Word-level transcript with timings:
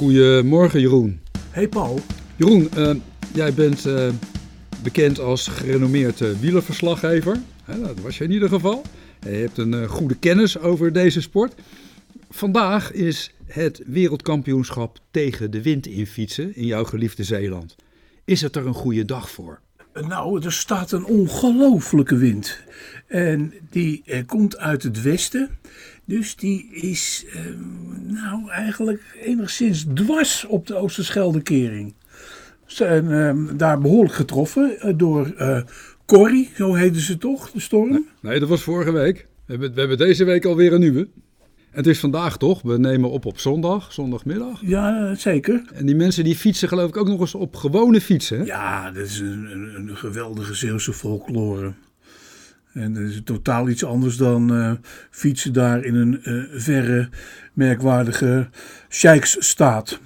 Goedemorgen 0.00 0.80
Jeroen. 0.80 1.20
Hey 1.50 1.68
Paul. 1.68 2.00
Jeroen, 2.36 2.68
uh, 2.76 2.90
jij 3.34 3.54
bent 3.54 3.86
uh, 3.86 4.08
bekend 4.82 5.18
als 5.18 5.46
gerenommeerd 5.46 6.20
uh, 6.20 6.30
wielerverslaggever. 6.38 7.36
dat 7.66 8.00
was 8.00 8.18
je 8.18 8.24
in 8.24 8.30
ieder 8.30 8.48
geval. 8.48 8.82
Je 9.20 9.28
hebt 9.28 9.58
een 9.58 9.88
goede 9.88 10.14
kennis 10.14 10.58
over 10.58 10.92
deze 10.92 11.20
sport. 11.20 11.54
Vandaag 12.30 12.92
is 12.92 13.34
het 13.46 13.82
wereldkampioenschap 13.86 14.98
tegen 15.10 15.50
de 15.50 15.62
wind 15.62 15.86
in 15.86 16.06
fietsen 16.06 16.56
in 16.56 16.66
jouw 16.66 16.84
geliefde 16.84 17.24
Zeeland. 17.24 17.76
Is 18.24 18.40
het 18.40 18.56
er 18.56 18.66
een 18.66 18.74
goede 18.74 19.04
dag 19.04 19.30
voor? 19.30 19.60
Nou, 19.92 20.44
er 20.44 20.52
staat 20.52 20.92
een 20.92 21.04
ongelofelijke 21.04 22.16
wind. 22.16 22.60
En 23.06 23.52
die 23.70 24.02
eh, 24.04 24.26
komt 24.26 24.58
uit 24.58 24.82
het 24.82 25.02
westen. 25.02 25.58
Dus 26.10 26.36
die 26.36 26.68
is 26.70 27.24
eh, 27.32 27.40
nou 28.06 28.50
eigenlijk 28.50 29.02
enigszins 29.22 29.86
dwars 29.94 30.44
op 30.44 30.66
de 30.66 30.74
Oosterscheldekering. 30.74 31.94
Ze 32.66 32.76
zijn 32.76 33.10
eh, 33.10 33.56
daar 33.56 33.80
behoorlijk 33.80 34.14
getroffen 34.14 34.80
eh, 34.80 34.92
door 34.96 35.34
uh, 35.38 35.60
Corrie, 36.06 36.50
zo 36.56 36.74
heette 36.74 37.00
ze 37.00 37.18
toch, 37.18 37.50
de 37.50 37.60
storm? 37.60 38.06
Nee, 38.20 38.40
dat 38.40 38.48
was 38.48 38.62
vorige 38.62 38.92
week. 38.92 39.16
We 39.16 39.52
hebben, 39.52 39.74
we 39.74 39.80
hebben 39.80 39.98
deze 39.98 40.24
week 40.24 40.44
alweer 40.44 40.72
een 40.72 40.80
nieuwe. 40.80 41.08
Het 41.70 41.86
is 41.86 42.00
vandaag 42.00 42.36
toch? 42.36 42.62
We 42.62 42.78
nemen 42.78 43.10
op 43.10 43.26
op 43.26 43.38
zondag, 43.38 43.92
zondagmiddag. 43.92 44.60
Ja, 44.62 45.14
zeker. 45.14 45.62
En 45.72 45.86
die 45.86 45.96
mensen 45.96 46.24
die 46.24 46.36
fietsen 46.36 46.68
geloof 46.68 46.88
ik 46.88 46.96
ook 46.96 47.08
nog 47.08 47.20
eens 47.20 47.34
op 47.34 47.56
gewone 47.56 48.00
fietsen. 48.00 48.38
Hè? 48.38 48.44
Ja, 48.44 48.90
dat 48.90 49.04
is 49.04 49.18
een, 49.18 49.50
een, 49.50 49.88
een 49.88 49.96
geweldige 49.96 50.54
Zeeuwse 50.54 50.92
folklore. 50.92 51.72
En 52.72 52.94
dat 52.94 53.02
is 53.02 53.20
totaal 53.24 53.68
iets 53.68 53.84
anders 53.84 54.16
dan 54.16 54.56
uh, 54.56 54.72
fietsen 55.10 55.52
daar 55.52 55.84
in 55.84 55.94
een 55.94 56.20
uh, 56.24 56.44
verre, 56.60 57.08
merkwaardige 57.52 58.48
Sheiksstaat. 58.88 60.00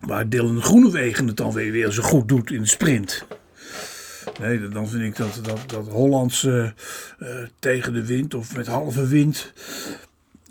Waar 0.00 0.28
Dylan 0.28 0.62
Groenewegen 0.62 1.26
het 1.26 1.36
dan 1.36 1.52
weer, 1.52 1.72
weer 1.72 1.90
zo 1.90 2.02
goed 2.02 2.28
doet 2.28 2.50
in 2.50 2.60
de 2.60 2.68
sprint. 2.68 3.26
Nee, 4.40 4.68
dan 4.68 4.88
vind 4.88 5.02
ik 5.02 5.16
dat, 5.16 5.40
dat, 5.42 5.60
dat 5.66 5.88
Hollandse 5.88 6.74
uh, 7.18 7.28
tegen 7.58 7.92
de 7.92 8.06
wind 8.06 8.34
of 8.34 8.56
met 8.56 8.66
halve 8.66 9.06
wind 9.06 9.52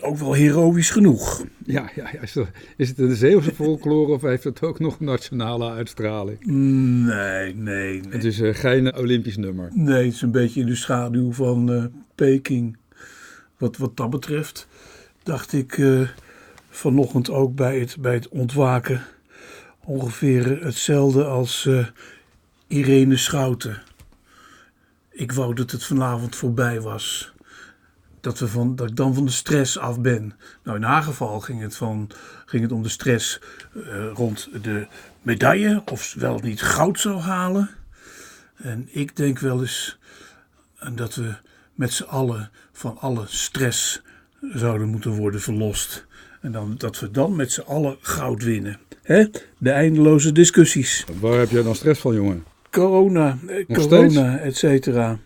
ook 0.04 0.18
wel 0.18 0.34
heroïs 0.34 0.90
genoeg. 0.90 1.46
Ja, 1.66 1.92
ja, 1.96 2.10
ja. 2.12 2.22
Is, 2.22 2.38
is 2.78 2.90
het 2.90 3.00
een 3.00 3.16
Zeeuwse 3.16 3.54
folklore 3.54 4.14
of 4.14 4.22
heeft 4.22 4.44
het 4.44 4.62
ook 4.62 4.80
nog 4.80 5.00
nationale 5.00 5.72
uitstraling? 5.72 6.46
Nee, 6.46 7.56
nee. 7.56 8.02
nee. 8.02 8.02
Het 8.10 8.24
is 8.24 8.40
uh, 8.40 8.56
geen 8.56 8.98
Olympisch 8.98 9.38
nummer. 9.38 9.70
Nee, 9.74 10.06
het 10.06 10.14
is 10.14 10.22
een 10.22 10.32
beetje 10.32 10.62
in 10.62 10.66
de 10.66 10.76
schaduw 10.76 11.34
van 11.34 11.72
uh, 11.72 11.86
Peking. 12.16 12.78
Wat, 13.58 13.78
wat 13.78 13.98
dat 13.98 14.10
betreft 14.10 14.68
dacht 15.24 15.54
ik 15.54 15.78
uh, 15.78 16.10
vanochtend 16.70 17.30
ook 17.30 17.56
bij 17.56 17.80
het, 17.80 17.98
bij 18.00 18.14
het 18.14 18.30
ontwaken 18.30 19.02
ongeveer 19.86 20.64
hetzelfde 20.64 21.24
als 21.24 21.70
Irene 22.68 23.18
Schouten. 23.18 23.82
Ik 25.10 25.32
wou 25.32 25.54
dat 25.54 25.72
het 25.72 25.84
vanavond 25.84 26.36
voorbij 26.36 26.82
was 26.82 27.31
dat, 28.22 28.40
we 28.40 28.48
van, 28.48 28.76
dat 28.76 28.90
ik 28.90 28.96
dan 28.96 29.14
van 29.14 29.26
de 29.26 29.32
stress 29.32 29.78
af 29.78 30.00
ben. 30.00 30.34
Nou, 30.64 30.78
in 30.78 30.84
haar 30.84 31.04
geval 31.04 31.40
ging 31.40 31.62
het, 31.62 31.76
van, 31.76 32.10
ging 32.46 32.64
het 32.64 32.72
om 32.72 32.84
de 32.84 32.90
stress 32.90 33.40
uh, 33.74 33.84
rond 34.14 34.50
de 34.62 34.88
medaille, 35.22 35.82
of 35.86 36.14
wel 36.14 36.40
niet 36.40 36.62
goud 36.62 37.00
zou 37.00 37.20
halen. 37.20 37.70
En 38.56 38.88
ik 38.92 39.16
denk 39.16 39.40
wel 39.40 39.62
eens 39.62 39.98
dat 40.94 41.16
we 41.16 41.34
met 41.76 41.94
z'n 41.94 42.04
allen 42.04 42.52
van 42.72 42.98
alle 43.00 43.24
stress 43.28 44.02
zouden 44.54 44.88
moeten 44.88 45.12
worden 45.12 45.42
verlost. 45.42 46.06
En 46.42 46.52
dan, 46.52 46.76
dat 46.78 47.00
we 47.00 47.12
dan 47.12 47.36
met 47.36 47.52
z'n 47.52 47.62
allen 47.62 47.98
goud 48.02 48.44
winnen. 48.44 48.80
Hè? 49.02 49.26
De 49.58 49.72
eindeloze 49.72 50.32
discussies. 50.32 51.06
Waar 51.20 51.40
heb 51.40 51.50
jij 51.50 51.64
dan 51.64 51.76
stress 51.76 52.02
van, 52.02 52.16
jongen? 52.16 52.44
Corona, 52.70 53.38
eh, 53.48 53.66
corona, 53.66 54.38
et 54.38 54.58
cetera. 54.58 55.18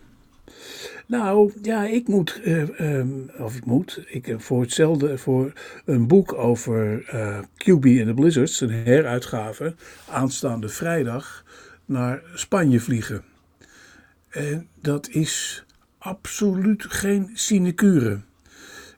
Nou, 1.06 1.52
ja, 1.62 1.84
ik 1.84 2.08
moet, 2.08 2.40
uh, 2.44 2.80
um, 2.80 3.30
of 3.38 3.56
ik 3.56 3.64
moet, 3.64 4.04
ik 4.06 4.26
heb 4.26 4.42
voor 4.42 4.60
hetzelfde, 4.60 5.18
voor 5.18 5.52
een 5.84 6.06
boek 6.06 6.34
over 6.34 7.14
uh, 7.14 7.38
QB 7.38 7.84
en 7.84 8.06
de 8.06 8.14
Blizzards, 8.14 8.60
een 8.60 8.70
heruitgave, 8.70 9.74
aanstaande 10.10 10.68
vrijdag 10.68 11.44
naar 11.84 12.22
Spanje 12.34 12.80
vliegen. 12.80 13.22
En 14.28 14.68
dat 14.80 15.08
is 15.08 15.64
absoluut 15.98 16.84
geen 16.88 17.30
sinecure. 17.34 18.20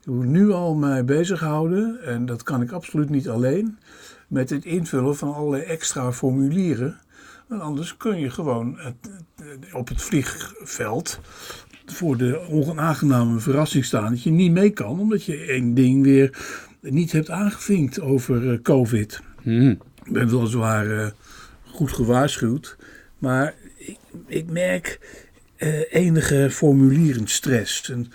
Ik 0.00 0.06
moet 0.06 0.26
nu 0.26 0.50
al 0.50 0.74
mij 0.74 1.04
bezighouden, 1.04 2.02
en 2.04 2.26
dat 2.26 2.42
kan 2.42 2.62
ik 2.62 2.72
absoluut 2.72 3.10
niet 3.10 3.28
alleen, 3.28 3.78
met 4.28 4.50
het 4.50 4.64
invullen 4.64 5.16
van 5.16 5.34
allerlei 5.34 5.62
extra 5.62 6.12
formulieren. 6.12 6.98
Want 7.46 7.62
anders 7.62 7.96
kun 7.96 8.18
je 8.18 8.30
gewoon 8.30 8.78
op 9.72 9.88
het 9.88 10.02
vliegveld 10.02 11.20
voor 11.92 12.16
de 12.16 12.40
onaangename 12.48 13.38
verrassing 13.38 13.84
staan 13.84 14.10
dat 14.10 14.22
je 14.22 14.30
niet 14.30 14.52
mee 14.52 14.70
kan, 14.70 15.00
omdat 15.00 15.24
je 15.24 15.36
één 15.36 15.74
ding 15.74 16.02
weer 16.02 16.38
niet 16.80 17.12
hebt 17.12 17.30
aangevinkt 17.30 18.00
over 18.00 18.42
uh, 18.42 18.58
COVID. 18.62 19.20
Hmm. 19.42 19.70
Ik 20.04 20.12
ben 20.12 20.30
weliswaar 20.30 20.86
uh, 20.86 21.06
goed 21.64 21.92
gewaarschuwd, 21.92 22.76
maar 23.18 23.54
ik, 23.76 23.98
ik 24.26 24.50
merk 24.50 25.00
uh, 25.58 25.80
enige 25.90 26.48
formulierend 26.50 27.30
stress. 27.30 27.90
En 27.90 28.12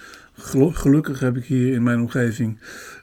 gelukkig 0.74 1.20
heb 1.20 1.38
ik 1.38 1.46
hier 1.46 1.74
in 1.74 1.84
mijn 1.84 2.00
omgeving 2.00 2.60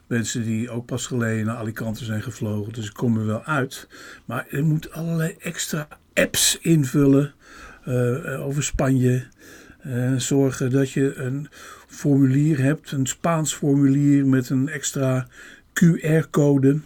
mensen 0.07 0.45
die 0.45 0.71
ook 0.71 0.87
pas 0.87 1.07
geleden 1.07 1.47
naar 1.47 1.57
Alicante 1.57 2.05
zijn 2.05 2.23
gevlogen, 2.23 2.73
dus 2.73 2.87
ik 2.87 2.95
kom 2.95 3.19
er 3.19 3.27
wel 3.27 3.45
uit. 3.45 3.89
Maar 4.25 4.47
je 4.51 4.63
moet 4.63 4.93
allerlei 4.93 5.37
extra 5.39 5.89
apps 6.15 6.59
invullen 6.61 7.35
over 8.39 8.63
Spanje. 8.63 9.27
Uh, 9.87 10.15
zorgen 10.17 10.71
dat 10.71 10.91
je 10.91 11.15
een 11.15 11.49
formulier 11.87 12.59
hebt, 12.59 12.93
een 12.93 13.07
Spaans 13.07 13.55
formulier 13.55 14.27
met 14.27 14.51
een 14.51 14.69
extra 14.69 15.27
QR-code. 15.73 16.81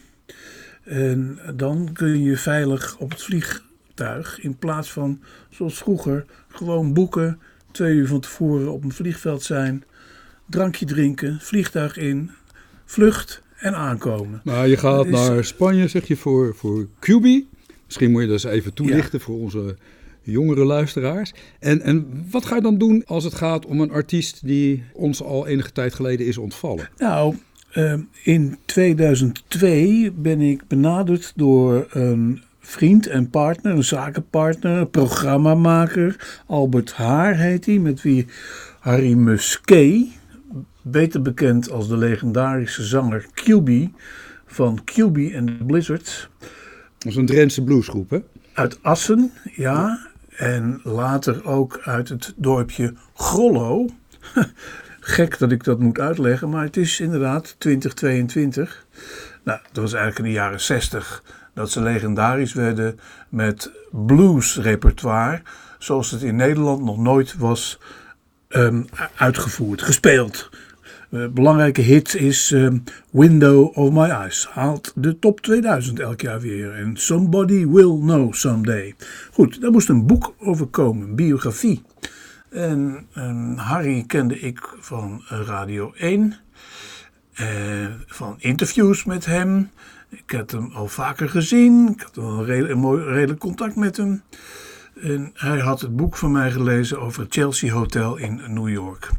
En 0.85 1.39
dan 1.55 1.91
kun 1.93 2.23
je 2.23 2.37
veilig 2.37 2.97
op 2.99 3.11
het 3.11 3.23
vliegtuig, 3.23 4.41
in 4.41 4.57
plaats 4.57 4.93
van 4.93 5.21
zoals 5.51 5.79
vroeger, 5.79 6.25
gewoon 6.49 6.93
boeken, 6.93 7.39
twee 7.71 7.95
uur 7.95 8.07
van 8.07 8.21
tevoren 8.21 8.73
op 8.73 8.85
een 8.85 8.93
vliegveld 8.93 9.43
zijn, 9.43 9.85
drankje 10.47 10.87
drinken, 10.87 11.39
vliegtuig 11.41 11.97
in, 11.97 12.31
vlucht 12.85 13.43
en 13.57 13.75
aankomen. 13.75 14.41
Maar 14.45 14.69
je 14.69 14.77
gaat 14.77 15.09
naar 15.09 15.45
Spanje, 15.45 15.89
zeg 15.89 16.07
je, 16.07 16.17
voor, 16.17 16.55
voor 16.55 16.87
QB. 17.01 17.45
Misschien 17.85 18.11
moet 18.11 18.21
je 18.21 18.29
dat 18.29 18.45
eens 18.45 18.53
even 18.53 18.75
toelichten 18.75 19.21
voor 19.21 19.39
onze 19.39 19.77
jongere 20.25 20.65
luisteraars. 20.65 21.33
En, 21.59 21.83
en 21.83 22.25
wat 22.31 22.45
ga 22.45 22.55
je 22.55 22.61
dan 22.61 22.79
doen 22.79 23.03
als 23.07 23.25
het 23.25 23.35
gaat 23.35 23.67
om 23.67 23.81
een 23.81 23.91
artiest 23.91 24.47
die 24.47 24.83
ons 24.93 25.23
al 25.23 25.47
enige 25.47 25.73
tijd 25.73 25.95
geleden 25.95 26.27
is 26.27 26.39
ontvallen? 26.39 26.89
Nou, 26.99 27.35
uh, 27.75 27.95
in 28.23 28.59
2002 28.65 30.13
ben 30.13 30.41
ik 30.41 30.67
benaderd 30.69 31.33
door 31.37 31.87
een 31.91 32.43
vriend 32.61 33.07
en 33.07 33.31
partner, 33.31 33.73
een 33.73 33.85
zakenpartner, 33.85 34.79
een 34.79 34.91
programmamaker. 34.91 36.41
Albert 36.47 36.93
Haar 36.93 37.37
heet 37.37 37.67
hij, 37.67 37.79
met 37.79 38.03
wie 38.03 38.27
Harry 38.81 39.13
Musquet, 39.13 40.07
beter 40.83 41.23
bekend 41.23 41.71
als 41.71 41.89
de 41.89 41.97
legendarische 41.97 42.83
zanger 42.83 43.27
QB 43.35 43.71
van 44.47 44.81
QB 44.85 45.17
en 45.33 45.47
de 45.47 45.65
Blizzards. 45.67 46.29
Dat 46.99 47.13
is 47.13 47.17
een 47.17 47.27
Drentse 47.27 47.65
bluesgroep, 47.65 48.11
hè? 48.11 48.19
Uit 48.53 48.79
Assen, 48.83 49.31
ja. 49.55 50.13
En 50.37 50.81
later 50.83 51.47
ook 51.47 51.81
uit 51.85 52.09
het 52.09 52.33
dorpje 52.37 52.95
Grollo. 53.15 53.87
Gek 55.01 55.39
dat 55.39 55.53
ik 55.53 55.65
dat 55.65 55.79
moet 55.79 55.99
uitleggen, 55.99 56.49
maar 56.49 56.65
het 56.65 56.77
is 56.77 57.01
inderdaad 57.01 57.55
2022. 57.59 58.87
Nou, 59.43 59.61
dat 59.73 59.83
was 59.83 59.93
eigenlijk 59.93 60.27
in 60.27 60.33
de 60.33 60.41
jaren 60.41 60.61
60 60.61 61.23
dat 61.55 61.71
ze 61.71 61.83
legendarisch 61.83 62.53
werden 62.53 62.99
met 63.29 63.71
bluesrepertoire, 63.91 65.43
zoals 65.79 66.11
het 66.11 66.23
in 66.23 66.37
Nederland 66.37 66.85
nog 66.85 66.99
nooit 66.99 67.37
was 67.37 67.79
um, 68.49 68.87
uitgevoerd, 69.17 69.83
gespeeld. 69.83 70.51
Uh, 71.15 71.29
belangrijke 71.29 71.81
hit 71.81 72.15
is 72.15 72.51
uh, 72.51 72.73
Window 73.11 73.79
of 73.79 73.91
My 73.93 74.09
Eyes. 74.09 74.47
Haalt 74.51 74.93
de 74.95 75.19
top 75.19 75.41
2000 75.41 76.01
elk 76.01 76.21
jaar 76.21 76.41
weer. 76.41 76.73
En 76.73 76.97
Somebody 76.97 77.67
Will 77.67 77.99
Know 77.99 78.33
Someday. 78.33 78.95
Goed, 79.33 79.61
daar 79.61 79.71
moest 79.71 79.89
een 79.89 80.07
boek 80.07 80.35
over 80.39 80.67
komen, 80.67 81.09
een 81.09 81.15
biografie. 81.15 81.83
En 82.51 83.07
um, 83.17 83.57
Harry 83.57 84.05
kende 84.07 84.41
ik 84.41 84.75
van 84.79 85.23
Radio 85.29 85.93
1. 85.97 86.35
Uh, 87.41 87.47
van 88.07 88.35
interviews 88.39 89.05
met 89.05 89.27
hem. 89.27 89.71
Ik 90.09 90.31
had 90.31 90.51
hem 90.51 90.71
al 90.73 90.89
vaker 90.89 91.29
gezien. 91.29 91.89
Ik 91.89 92.01
had 92.01 92.17
wel 92.17 92.39
een, 92.39 92.45
redelijk, 92.45 92.79
mooi, 92.79 93.05
redelijk 93.05 93.41
contact 93.41 93.77
met 93.77 93.97
hem. 93.97 94.23
En 95.01 95.31
hij 95.35 95.59
had 95.59 95.81
het 95.81 95.97
boek 95.97 96.17
van 96.17 96.33
mij 96.33 96.51
gelezen 96.51 97.01
over 97.01 97.23
het 97.23 97.35
Chelsea 97.35 97.73
Hotel 97.73 98.17
in 98.17 98.41
New 98.49 98.69
York. 98.69 99.11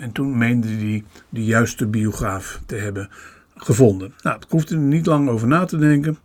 En 0.00 0.12
toen 0.12 0.38
meende 0.38 0.68
hij 0.68 1.04
de 1.28 1.44
juiste 1.44 1.86
biograaf 1.86 2.60
te 2.66 2.74
hebben 2.74 3.08
gevonden. 3.56 4.14
Nou, 4.22 4.36
ik 4.36 4.46
hoefde 4.48 4.74
er 4.74 4.80
niet 4.80 5.06
lang 5.06 5.28
over 5.28 5.48
na 5.48 5.64
te 5.64 5.76
denken. 5.76 6.18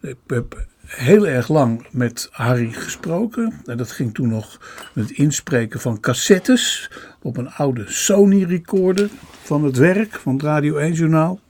Ik 0.00 0.16
heb 0.26 0.66
heel 0.86 1.26
erg 1.26 1.48
lang 1.48 1.86
met 1.90 2.28
Harry 2.30 2.72
gesproken. 2.72 3.52
En 3.66 3.76
dat 3.76 3.90
ging 3.90 4.14
toen 4.14 4.28
nog 4.28 4.60
met 4.92 5.08
het 5.08 5.18
inspreken 5.18 5.80
van 5.80 6.00
cassettes 6.00 6.90
op 7.22 7.36
een 7.36 7.50
oude 7.50 7.84
Sony 7.86 8.42
recorder 8.42 9.10
van 9.42 9.64
het 9.64 9.76
werk 9.76 10.14
van 10.14 10.32
het 10.32 10.42
Radio 10.42 10.76
1 10.76 10.92
Journaal. 10.92 11.40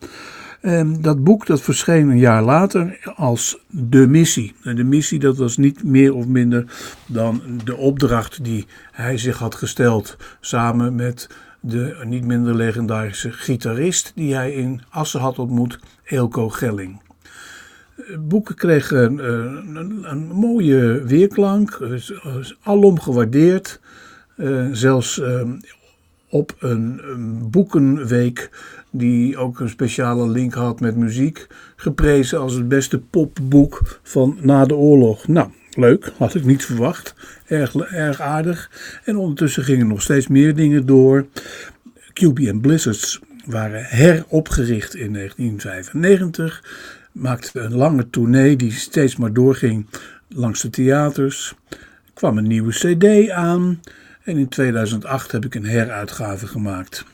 En 0.60 1.02
dat 1.02 1.24
boek 1.24 1.46
dat 1.46 1.60
verscheen 1.60 2.08
een 2.08 2.18
jaar 2.18 2.42
later 2.42 3.12
als 3.14 3.58
De 3.68 4.06
Missie. 4.06 4.54
En 4.62 4.76
de 4.76 4.84
missie 4.84 5.18
dat 5.18 5.36
was 5.36 5.56
niet 5.56 5.84
meer 5.84 6.14
of 6.14 6.26
minder 6.26 6.64
dan 7.06 7.42
de 7.64 7.76
opdracht 7.76 8.44
die 8.44 8.66
hij 8.92 9.18
zich 9.18 9.38
had 9.38 9.54
gesteld 9.54 10.16
samen 10.40 10.94
met 10.94 11.28
de 11.66 11.96
niet 12.04 12.24
minder 12.24 12.54
legendarische 12.54 13.32
gitarist 13.32 14.12
die 14.14 14.34
hij 14.34 14.52
in 14.52 14.82
Assen 14.90 15.20
had 15.20 15.38
ontmoet, 15.38 15.78
Eelco 16.04 16.48
Gelling. 16.48 17.00
Boeken 18.18 18.54
kregen 18.54 19.28
een, 19.28 19.76
een, 19.76 20.10
een 20.10 20.26
mooie 20.26 21.02
weerklank, 21.04 21.80
alom 22.62 23.00
gewaardeerd. 23.00 23.80
Uh, 24.36 24.68
zelfs 24.72 25.18
uh, 25.18 25.42
op 26.28 26.56
een, 26.58 27.00
een, 27.04 27.50
boekenweek, 27.50 28.50
die 28.90 29.36
ook 29.36 29.60
een 29.60 29.68
speciale 29.68 30.28
link 30.28 30.54
had 30.54 30.80
met 30.80 30.96
muziek, 30.96 31.46
geprezen 31.76 32.38
als 32.40 32.54
het 32.54 32.68
beste 32.68 32.98
popboek 33.00 33.98
van 34.02 34.38
na 34.40 34.64
de 34.64 34.74
oorlog. 34.74 35.28
Nou, 35.28 35.48
leuk, 35.76 36.12
had 36.16 36.34
ik 36.34 36.44
niet 36.44 36.64
verwacht. 36.64 37.14
Erg, 37.46 37.74
erg 37.76 38.20
aardig. 38.20 38.70
En 39.04 39.16
ondertussen 39.16 39.64
gingen 39.64 39.86
nog 39.86 40.02
steeds 40.02 40.28
meer 40.28 40.54
dingen 40.54 40.86
door. 40.86 41.26
QB 42.12 42.38
en 42.38 42.60
Blizzards 42.60 43.20
waren 43.44 43.84
heropgericht 43.84 44.94
in 44.94 45.12
1995 45.12 46.62
maakte 47.14 47.60
een 47.60 47.74
lange 47.74 48.10
tournee 48.10 48.56
die 48.56 48.72
steeds 48.72 49.16
maar 49.16 49.32
doorging 49.32 49.86
langs 50.28 50.60
de 50.60 50.70
theaters. 50.70 51.54
Er 51.70 51.78
kwam 52.14 52.38
een 52.38 52.46
nieuwe 52.46 52.72
CD 52.72 53.30
aan 53.30 53.80
en 54.22 54.36
in 54.36 54.48
2008 54.48 55.32
heb 55.32 55.44
ik 55.44 55.54
een 55.54 55.66
heruitgave 55.66 56.46
gemaakt. 56.46 57.04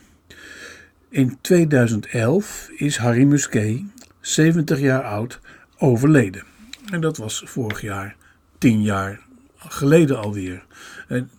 In 1.09 1.39
2011 1.41 2.71
is 2.77 2.97
Harry 2.97 3.25
Musquet, 3.25 3.83
70 4.21 4.81
jaar 4.81 5.03
oud, 5.03 5.41
overleden. 5.79 6.43
En 6.91 7.01
dat 7.01 7.17
was 7.17 7.43
vorig 7.47 7.81
jaar 7.81 8.17
10 8.61 8.83
jaar 8.83 9.21
geleden 9.57 10.19
alweer. 10.19 10.65
En 11.09 11.31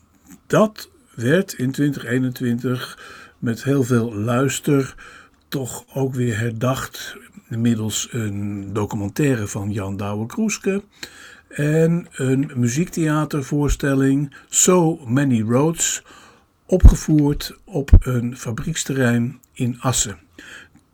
dat 0.48 0.90
werd 1.16 1.54
in 1.54 1.72
2021 1.72 3.00
met 3.40 3.64
heel 3.64 3.84
veel 3.84 4.14
luister 4.14 4.96
toch 5.48 5.86
ook 5.94 6.14
weer 6.14 6.40
herdacht 6.40 7.18
middels 7.48 8.08
een 8.12 8.70
documentaire 8.74 9.48
van 9.48 9.72
Jan 9.72 9.98
Douwe-Kroeske 9.98 10.84
en 11.50 12.08
een 12.12 12.52
muziektheatervoorstelling 12.56 14.36
So 14.50 15.00
Many 15.06 15.42
Roads, 15.42 16.04
opgevoerd 16.66 17.58
op 17.64 17.92
een 18.00 18.38
fabrieksterrein 18.38 19.40
in 19.54 19.78
Assen. 19.80 20.20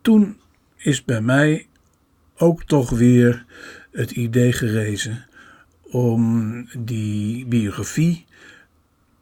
Toen 0.00 0.38
is 0.76 1.04
bij 1.04 1.20
mij 1.20 1.66
ook 2.36 2.64
toch 2.64 2.90
weer 2.90 3.44
het 3.90 4.10
idee 4.10 4.52
gerezen 4.52 5.27
om 5.90 6.66
die 6.78 7.46
biografie 7.46 8.24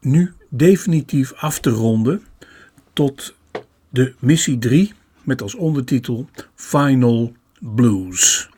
nu 0.01 0.33
definitief 0.49 1.33
af 1.33 1.61
te 1.61 1.71
ronden 1.71 2.23
tot 2.93 3.35
de 3.89 4.15
missie 4.19 4.59
3 4.59 4.93
met 5.23 5.43
als 5.43 5.55
ondertitel 5.55 6.29
Final 6.55 7.33
Blues. 7.61 8.49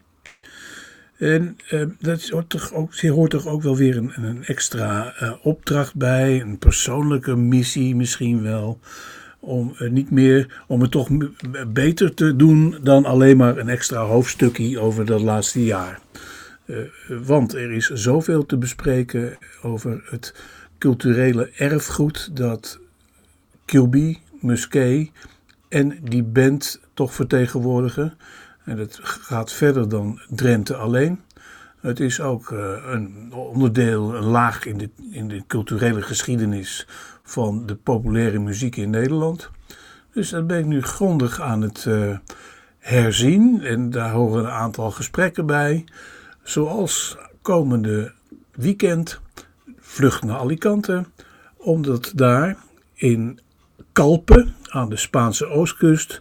En 1.19 1.57
uh, 1.71 1.83
dat 1.99 2.29
hoort 2.29 2.49
toch, 2.49 2.73
ook, 2.73 3.01
hoort 3.01 3.31
toch 3.31 3.47
ook 3.47 3.63
wel 3.63 3.77
weer 3.77 3.97
een, 3.97 4.13
een 4.15 4.45
extra 4.45 5.15
uh, 5.23 5.33
opdracht 5.43 5.95
bij, 5.95 6.41
een 6.41 6.59
persoonlijke 6.59 7.37
missie 7.37 7.97
misschien 7.97 8.43
wel. 8.43 8.81
Om, 9.41 9.75
uh, 9.79 9.91
niet 9.91 10.11
meer, 10.11 10.63
om 10.67 10.81
het 10.81 10.91
toch 10.91 11.09
beter 11.67 12.15
te 12.15 12.37
doen 12.37 12.77
dan 12.83 13.05
alleen 13.05 13.37
maar 13.37 13.59
een 13.59 13.69
extra 13.69 14.01
hoofdstukje 14.01 14.79
over 14.79 15.07
dat 15.07 15.21
laatste 15.21 15.65
jaar. 15.65 16.01
Want 17.23 17.55
er 17.55 17.71
is 17.73 17.87
zoveel 17.87 18.47
te 18.47 18.57
bespreken 18.57 19.39
over 19.63 20.03
het 20.05 20.35
culturele 20.79 21.51
erfgoed 21.57 22.37
dat 22.37 22.79
Kilby, 23.65 24.19
Musquet 24.41 25.11
en 25.69 25.99
die 26.03 26.23
band 26.23 26.81
toch 26.95 27.15
vertegenwoordigen. 27.15 28.19
En 28.65 28.77
dat 28.77 28.99
gaat 29.03 29.53
verder 29.53 29.89
dan 29.89 30.21
Drenthe 30.29 30.77
alleen. 30.77 31.21
Het 31.81 32.01
is 32.01 32.21
ook 32.21 32.51
uh, 32.51 32.59
een 32.87 33.33
onderdeel, 33.33 34.15
een 34.15 34.25
laag 34.25 34.67
in 34.67 34.79
de, 34.79 34.91
in 35.11 35.29
de 35.29 35.43
culturele 35.47 36.03
geschiedenis 36.03 36.87
van 37.23 37.67
de 37.67 37.75
populaire 37.75 38.39
muziek 38.39 38.77
in 38.77 38.91
Nederland. 38.91 39.51
Dus 40.13 40.31
dat 40.31 40.47
ben 40.47 40.59
ik 40.59 40.67
nu 40.67 40.83
grondig 40.83 41.41
aan 41.41 41.61
het 41.61 41.87
herzien. 42.79 43.63
En 43.63 43.91
daar 43.91 44.11
horen 44.11 44.45
een 44.45 44.51
aantal 44.51 44.91
gesprekken 44.91 45.47
bij. 45.47 45.85
Zoals 46.49 47.17
komende 47.43 48.13
weekend 48.53 49.21
vlucht 49.79 50.23
naar 50.23 50.39
Alicante. 50.39 51.05
Omdat 51.57 52.13
daar 52.15 52.57
in 52.95 53.41
Kalpen 53.93 54.55
aan 54.69 54.89
de 54.89 54.97
Spaanse 54.97 55.47
oostkust. 55.47 56.21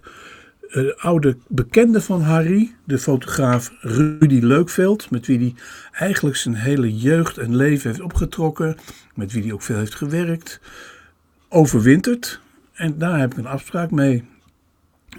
Een 0.67 0.95
oude 0.97 1.37
bekende 1.47 2.01
van 2.01 2.21
Harry, 2.21 2.75
de 2.83 2.97
fotograaf 2.97 3.71
Rudy 3.81 4.39
Leukveld, 4.39 5.09
met 5.09 5.25
wie 5.27 5.37
hij 5.37 5.55
eigenlijk 5.91 6.35
zijn 6.35 6.55
hele 6.55 6.97
jeugd 6.97 7.37
en 7.37 7.55
leven 7.55 7.89
heeft 7.89 8.01
opgetrokken, 8.01 8.77
met 9.15 9.31
wie 9.31 9.43
hij 9.43 9.51
ook 9.51 9.61
veel 9.61 9.77
heeft 9.77 9.95
gewerkt, 9.95 10.59
overwintert. 11.49 12.39
En 12.73 12.97
daar 12.97 13.19
heb 13.19 13.31
ik 13.31 13.37
een 13.37 13.47
afspraak 13.47 13.91
mee. 13.91 14.23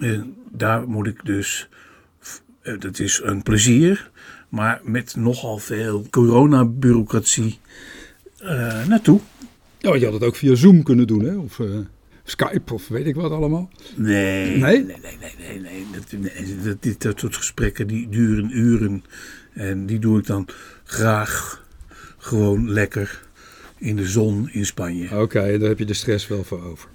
En 0.00 0.36
daar 0.50 0.88
moet 0.88 1.06
ik 1.06 1.24
dus, 1.24 1.68
eh, 2.62 2.78
dat 2.78 2.98
is 2.98 3.20
een 3.24 3.42
plezier, 3.42 4.10
maar 4.48 4.80
met 4.84 5.16
nogal 5.16 5.58
veel 5.58 6.06
coronabureaucratie 6.10 7.58
uh, 8.42 8.86
naartoe. 8.86 9.20
Ja, 9.78 9.94
je 9.94 10.04
had 10.04 10.14
het 10.14 10.22
ook 10.22 10.36
via 10.36 10.54
Zoom 10.54 10.82
kunnen 10.82 11.06
doen, 11.06 11.24
hè? 11.24 11.36
Of, 11.36 11.58
uh... 11.58 11.78
Skype 12.24 12.74
of 12.74 12.88
weet 12.88 13.06
ik 13.06 13.14
wat 13.14 13.30
allemaal? 13.30 13.70
Nee, 13.94 14.56
nee, 14.56 14.84
nee, 14.84 14.96
nee, 15.02 15.34
nee. 15.38 15.60
nee, 15.60 15.86
Dat, 15.92 16.64
dat, 16.64 16.82
dit, 16.82 17.02
dat 17.02 17.20
soort 17.20 17.36
gesprekken 17.36 17.86
die 17.86 18.08
duren 18.08 18.58
uren. 18.58 19.04
En 19.52 19.86
die 19.86 19.98
doe 19.98 20.18
ik 20.18 20.26
dan 20.26 20.48
graag 20.84 21.64
gewoon 22.18 22.70
lekker 22.70 23.22
in 23.78 23.96
de 23.96 24.06
zon 24.06 24.48
in 24.52 24.66
Spanje. 24.66 25.04
Oké, 25.04 25.16
okay, 25.16 25.58
daar 25.58 25.68
heb 25.68 25.78
je 25.78 25.84
de 25.84 25.94
stress 25.94 26.26
wel 26.26 26.44
voor 26.44 26.64
over. 26.64 26.88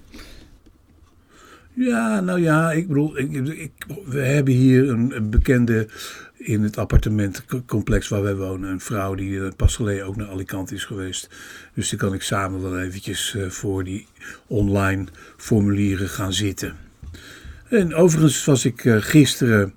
Ja, 1.72 2.20
nou 2.20 2.40
ja, 2.40 2.72
ik 2.72 2.88
bedoel, 2.88 3.18
ik, 3.18 3.32
ik, 3.48 3.72
we 4.04 4.20
hebben 4.20 4.54
hier 4.54 4.88
een, 4.88 5.16
een, 5.16 5.30
bekende 5.30 5.88
in 6.36 6.62
het 6.62 6.78
appartementcomplex 6.78 8.08
waar 8.08 8.22
wij 8.22 8.36
wonen. 8.36 8.70
Een 8.70 8.80
vrouw 8.80 9.14
die 9.14 9.30
uh, 9.30 9.48
pas 9.56 9.76
geleden 9.76 10.06
ook 10.06 10.16
naar 10.16 10.28
Alicante 10.28 10.74
is 10.74 10.84
geweest. 10.84 11.28
Dus 11.74 11.88
die 11.88 11.98
kan 11.98 12.14
ik 12.14 12.22
samen 12.22 12.62
wel 12.62 12.78
eventjes 12.80 13.34
uh, 13.36 13.50
voor 13.50 13.84
die 13.84 14.06
online 14.46 15.04
formulieren 15.36 16.08
gaan 16.08 16.32
zitten. 16.32 16.76
En 17.68 17.94
overigens 17.94 18.44
was 18.44 18.64
ik 18.64 18.84
uh, 18.84 18.96
gisteren 19.00 19.74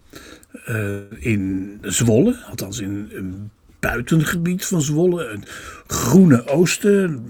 in 1.20 1.78
Zwolle, 1.82 2.44
althans 2.50 2.80
in 2.80 3.10
een 3.14 3.52
buitengebied 3.80 4.66
van 4.66 4.82
Zwolle. 4.82 5.28
Het 5.28 5.50
groene 5.88 6.48
oosten, 6.48 7.26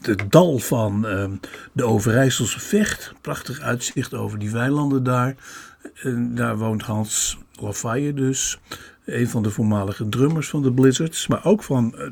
het 0.00 0.22
dal 0.28 0.58
van 0.58 1.06
de 1.72 1.84
Overijsselse 1.84 2.60
Vecht. 2.60 3.12
Prachtig 3.20 3.60
uitzicht 3.60 4.14
over 4.14 4.38
die 4.38 4.50
weilanden 4.50 5.02
daar. 5.02 5.34
En 6.02 6.34
daar 6.34 6.58
woont 6.58 6.82
Hans 6.82 7.38
Lafayette 7.60 8.20
dus. 8.20 8.58
Een 9.04 9.28
van 9.28 9.42
de 9.42 9.50
voormalige 9.50 10.08
drummers 10.08 10.48
van 10.48 10.62
de 10.62 10.72
Blizzards. 10.72 11.26
Maar 11.26 11.44
ook 11.44 11.62
van 11.62 11.94
eh, 11.96 12.06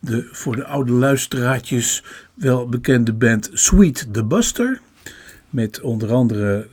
de 0.00 0.28
voor 0.32 0.56
de 0.56 0.64
oude 0.64 0.92
luisteraartjes 0.92 2.04
wel 2.34 2.68
bekende 2.68 3.12
band 3.12 3.50
Sweet 3.52 4.08
the 4.12 4.24
Buster. 4.24 4.80
Met 5.50 5.80
onder 5.80 6.12
andere 6.12 6.66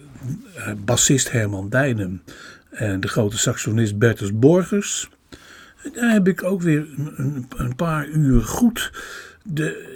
uh, 0.58 0.72
bassist 0.86 1.32
Herman 1.32 1.70
Dijnen 1.70 2.22
en 2.70 3.00
de 3.00 3.08
grote 3.08 3.38
saxonist 3.38 3.98
Bertus 3.98 4.40
Borgers. 4.40 5.10
En 5.84 5.92
daar 5.94 6.12
heb 6.12 6.28
ik 6.28 6.44
ook 6.44 6.62
weer 6.62 6.88
een, 7.16 7.48
een 7.56 7.76
paar 7.76 8.08
uur 8.08 8.42
goed 8.42 8.92
de, 9.46 9.94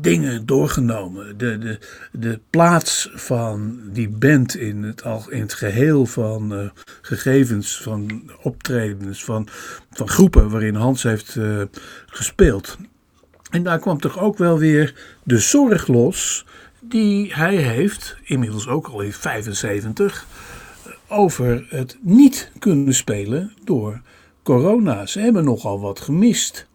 dingen 0.00 0.46
doorgenomen. 0.46 1.38
De, 1.38 1.58
de, 1.58 1.78
de 2.12 2.40
plaats 2.50 3.10
van 3.14 3.80
die 3.92 4.08
band 4.08 4.56
in 4.56 4.82
het, 4.82 5.04
al, 5.04 5.30
in 5.30 5.40
het 5.40 5.54
geheel 5.54 6.06
van 6.06 6.52
uh, 6.52 6.70
gegevens, 7.02 7.82
van 7.82 8.30
optredens, 8.42 9.24
van, 9.24 9.48
van 9.90 10.08
groepen 10.08 10.50
waarin 10.50 10.74
Hans 10.74 11.02
heeft 11.02 11.34
uh, 11.34 11.62
gespeeld. 12.06 12.76
En 13.50 13.62
daar 13.62 13.78
kwam 13.78 14.00
toch 14.00 14.18
ook 14.18 14.38
wel 14.38 14.58
weer 14.58 14.94
de 15.22 15.38
zorg 15.38 15.86
los 15.86 16.46
die 16.80 17.34
hij 17.34 17.56
heeft, 17.56 18.16
inmiddels 18.22 18.68
ook 18.68 18.86
al 18.86 19.00
in 19.00 19.12
75, 19.12 20.26
over 21.08 21.66
het 21.68 21.98
niet 22.00 22.50
kunnen 22.58 22.94
spelen 22.94 23.52
door 23.64 24.00
corona. 24.42 25.06
Ze 25.06 25.20
hebben 25.20 25.44
nogal 25.44 25.80
wat 25.80 26.00
gemist. 26.00 26.66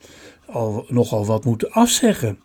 Al, 0.51 0.85
nogal 0.87 1.25
wat 1.25 1.45
moeten 1.45 1.71
afzeggen. 1.71 2.39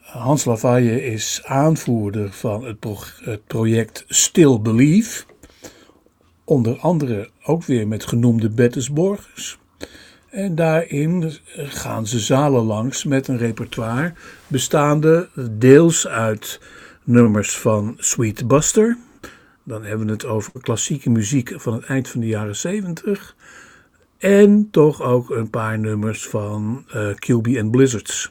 Hans 0.00 0.44
Lavalle 0.44 1.04
is 1.04 1.40
aanvoerder 1.44 2.32
van 2.32 2.64
het, 2.64 3.46
project 3.46 4.04
Still 4.08 4.60
Believe. 4.60 5.24
Onder 6.44 6.78
andere 6.78 7.30
ook 7.44 7.64
weer 7.64 7.88
met 7.88 8.04
genoemde 8.04 8.50
Bettesborgers. 8.50 9.58
En 10.30 10.54
daarin 10.54 11.32
gaan 11.54 12.06
ze 12.06 12.18
zalen 12.18 12.62
langs 12.62 13.04
met 13.04 13.28
een 13.28 13.38
repertoire 13.38 14.14
bestaande 14.46 15.28
deels 15.50 16.06
uit 16.06 16.60
nummers 17.04 17.58
van 17.58 17.94
Sweet 17.98 18.48
Buster. 18.48 18.98
Dan 19.64 19.84
hebben 19.84 20.06
we 20.06 20.12
het 20.12 20.24
over 20.24 20.52
klassieke 20.60 21.10
muziek 21.10 21.52
van 21.56 21.72
het 21.72 21.84
eind 21.84 22.08
van 22.08 22.20
de 22.20 22.26
jaren 22.26 22.56
70. 22.56 23.36
En 24.22 24.68
toch 24.70 25.02
ook 25.02 25.30
een 25.30 25.50
paar 25.50 25.78
nummers 25.78 26.26
van 26.26 26.84
uh, 26.94 27.08
QB 27.14 27.58
and 27.58 27.70
Blizzards. 27.70 28.30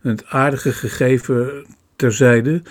Het 0.00 0.26
aardige 0.26 0.72
gegeven 0.72 1.66
terzijde, 1.96 2.62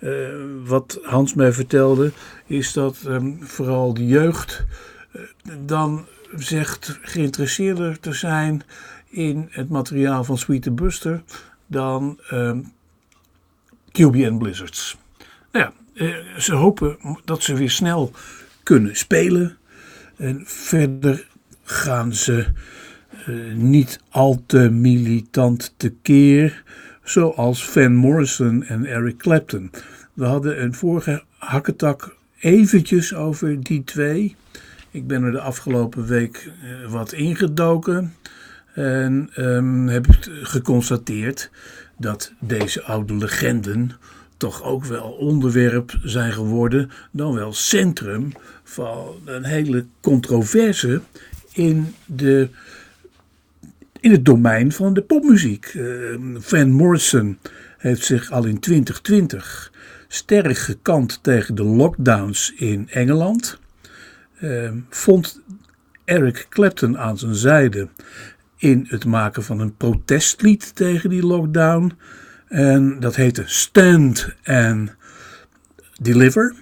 uh, 0.00 0.28
wat 0.64 0.98
Hans 1.02 1.34
mij 1.34 1.52
vertelde, 1.52 2.12
is 2.46 2.72
dat 2.72 3.02
um, 3.06 3.38
vooral 3.42 3.94
de 3.94 4.06
jeugd 4.06 4.64
uh, 5.12 5.22
dan 5.60 6.06
zegt 6.36 6.98
geïnteresseerder 7.02 8.00
te 8.00 8.12
zijn 8.12 8.62
in 9.08 9.48
het 9.50 9.68
materiaal 9.68 10.24
van 10.24 10.38
Sweet 10.38 10.74
Buster 10.74 11.22
dan 11.66 12.20
um, 12.32 12.72
QB 13.88 14.26
and 14.26 14.38
Blizzards. 14.38 14.96
Nou 15.52 15.70
ja, 15.94 16.40
ze 16.40 16.54
hopen 16.54 16.98
dat 17.24 17.42
ze 17.42 17.54
weer 17.54 17.70
snel 17.70 18.10
kunnen 18.62 18.96
spelen. 18.96 19.56
En 20.16 20.42
verder 20.46 21.32
gaan 21.64 22.14
ze 22.14 22.46
uh, 23.28 23.54
niet 23.54 24.00
al 24.10 24.42
te 24.46 24.70
militant 24.70 25.74
tekeer, 25.76 26.62
zoals 27.02 27.68
Van 27.68 27.94
Morrison 27.94 28.64
en 28.64 28.84
Eric 28.84 29.16
Clapton. 29.16 29.70
We 30.12 30.24
hadden 30.24 30.62
een 30.62 30.74
vorige 30.74 31.22
hakketak 31.38 32.16
eventjes 32.38 33.14
over 33.14 33.62
die 33.62 33.84
twee. 33.84 34.36
Ik 34.90 35.06
ben 35.06 35.22
er 35.22 35.32
de 35.32 35.40
afgelopen 35.40 36.06
week 36.06 36.50
uh, 36.64 36.90
wat 36.90 37.12
ingedoken 37.12 38.14
en 38.74 39.30
um, 39.36 39.88
heb 39.88 40.06
geconstateerd 40.42 41.50
dat 41.98 42.32
deze 42.40 42.82
oude 42.82 43.14
legenden 43.14 43.92
toch 44.36 44.62
ook 44.62 44.84
wel 44.84 45.10
onderwerp 45.10 45.98
zijn 46.02 46.32
geworden, 46.32 46.90
dan 47.10 47.34
wel 47.34 47.52
centrum 47.52 48.32
van 48.62 49.14
een 49.24 49.44
hele 49.44 49.86
controverse 50.00 51.00
in, 51.54 51.94
de, 52.06 52.48
in 54.00 54.10
het 54.10 54.24
domein 54.24 54.72
van 54.72 54.94
de 54.94 55.02
popmuziek. 55.02 55.74
Uh, 55.74 56.16
Van 56.38 56.70
Morrison 56.70 57.38
heeft 57.78 58.04
zich 58.04 58.30
al 58.30 58.44
in 58.44 58.60
2020 58.60 59.72
sterk 60.08 60.58
gekant 60.58 61.22
tegen 61.22 61.54
de 61.54 61.64
lockdowns 61.64 62.52
in 62.56 62.88
Engeland. 62.90 63.58
Uh, 64.40 64.70
vond 64.90 65.40
Eric 66.04 66.46
Clapton 66.48 66.98
aan 66.98 67.18
zijn 67.18 67.34
zijde 67.34 67.88
in 68.56 68.86
het 68.88 69.04
maken 69.04 69.44
van 69.44 69.60
een 69.60 69.76
protestlied 69.76 70.74
tegen 70.74 71.10
die 71.10 71.26
lockdown. 71.26 71.92
En 72.48 73.00
dat 73.00 73.16
heette 73.16 73.42
Stand 73.46 74.28
and 74.44 74.94
Deliver. 76.00 76.54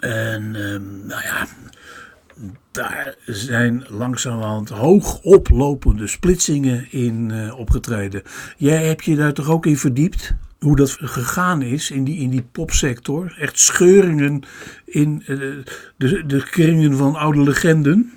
En 0.00 0.54
um, 0.54 1.06
nou 1.06 1.22
ja, 1.22 1.46
daar 2.72 3.16
zijn 3.26 3.84
langzamerhand 3.88 4.68
hoogoplopende 4.68 6.06
splitsingen 6.06 6.86
in 6.90 7.30
uh, 7.32 7.58
opgetreden. 7.58 8.22
Jij 8.56 8.86
hebt 8.86 9.04
je 9.04 9.16
daar 9.16 9.32
toch 9.32 9.50
ook 9.50 9.66
in 9.66 9.76
verdiept? 9.76 10.34
Hoe 10.58 10.76
dat 10.76 10.90
gegaan 10.90 11.62
is 11.62 11.90
in 11.90 12.04
die, 12.04 12.18
in 12.18 12.30
die 12.30 12.44
popsector? 12.52 13.36
Echt 13.38 13.58
scheuringen 13.58 14.42
in 14.84 15.22
uh, 15.26 15.38
de, 15.96 16.26
de 16.26 16.42
kringen 16.50 16.96
van 16.96 17.14
oude 17.14 17.40
legenden? 17.40 18.12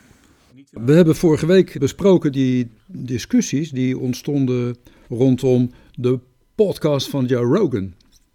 We 0.71 0.93
hebben 0.93 1.15
vorige 1.15 1.45
week 1.45 1.79
besproken 1.79 2.31
die 2.31 2.71
discussies 2.87 3.71
die 3.71 3.97
ontstonden 3.97 4.77
rondom 5.09 5.71
de 5.93 6.19
podcast 6.55 7.09
van 7.09 7.25
Joe 7.25 7.57
Rogan. 7.57 7.93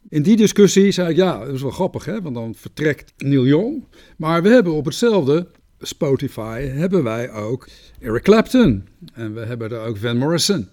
In 0.08 0.22
die 0.22 0.36
discussie 0.36 0.90
zei 0.90 1.10
ik, 1.10 1.16
ja, 1.16 1.38
dat 1.38 1.54
is 1.54 1.62
wel 1.62 1.70
grappig, 1.70 2.04
hè? 2.04 2.22
want 2.22 2.34
dan 2.34 2.54
vertrekt 2.54 3.12
Neil 3.16 3.46
Young. 3.46 3.84
Maar 4.16 4.42
we 4.42 4.48
hebben 4.48 4.72
op 4.72 4.84
hetzelfde 4.84 5.46
Spotify 5.80 6.60
hebben 6.68 7.02
wij 7.02 7.32
ook 7.32 7.68
Eric 8.00 8.22
Clapton. 8.22 8.88
En 9.12 9.34
we 9.34 9.40
hebben 9.40 9.70
er 9.70 9.80
ook 9.80 9.96
Van 9.96 10.16
Morrison. 10.16 10.68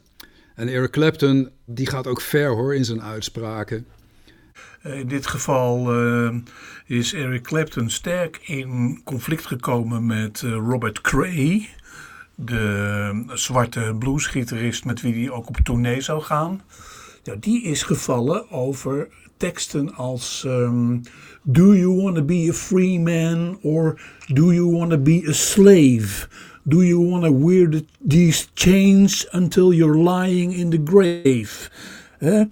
En 0.55 0.67
Eric 0.67 0.91
Clapton, 0.91 1.49
die 1.65 1.87
gaat 1.87 2.07
ook 2.07 2.21
ver 2.21 2.49
hoor 2.49 2.75
in 2.75 2.85
zijn 2.85 3.01
uitspraken. 3.01 3.85
In 4.83 5.07
dit 5.07 5.27
geval 5.27 6.03
uh, 6.03 6.35
is 6.85 7.13
Eric 7.13 7.43
Clapton 7.43 7.89
sterk 7.89 8.39
in 8.45 9.01
conflict 9.03 9.45
gekomen 9.45 10.05
met 10.05 10.41
uh, 10.41 10.51
Robert 10.51 11.01
Cray, 11.01 11.69
de 12.35 13.23
zwarte 13.33 13.95
bluesgitarist 13.99 14.85
met 14.85 15.01
wie 15.01 15.13
hij 15.13 15.29
ook 15.29 15.47
op 15.47 15.57
tournee 15.63 16.01
zou 16.01 16.21
gaan. 16.21 16.61
Ja, 17.23 17.35
die 17.39 17.63
is 17.63 17.83
gevallen 17.83 18.51
over 18.51 19.07
teksten 19.37 19.95
als 19.95 20.43
um, 20.47 21.01
Do 21.49 21.73
you 21.73 22.03
want 22.03 22.15
to 22.15 22.23
be 22.23 22.47
a 22.49 22.53
free 22.53 22.99
man 22.99 23.59
or 23.61 23.95
do 24.33 24.51
you 24.51 24.77
want 24.77 24.91
to 24.91 24.97
be 24.97 25.23
a 25.27 25.33
slave? 25.33 26.27
Do 26.63 26.83
you 26.83 26.99
want 26.99 27.23
to 27.23 27.31
wear 27.31 27.69
the, 27.69 27.85
these 28.07 28.49
chains 28.53 29.25
until 29.31 29.73
you're 29.73 29.97
lying 29.97 30.51
in 30.51 30.69
the 30.69 30.81
grave? 30.83 31.69
Eh? 32.19 32.43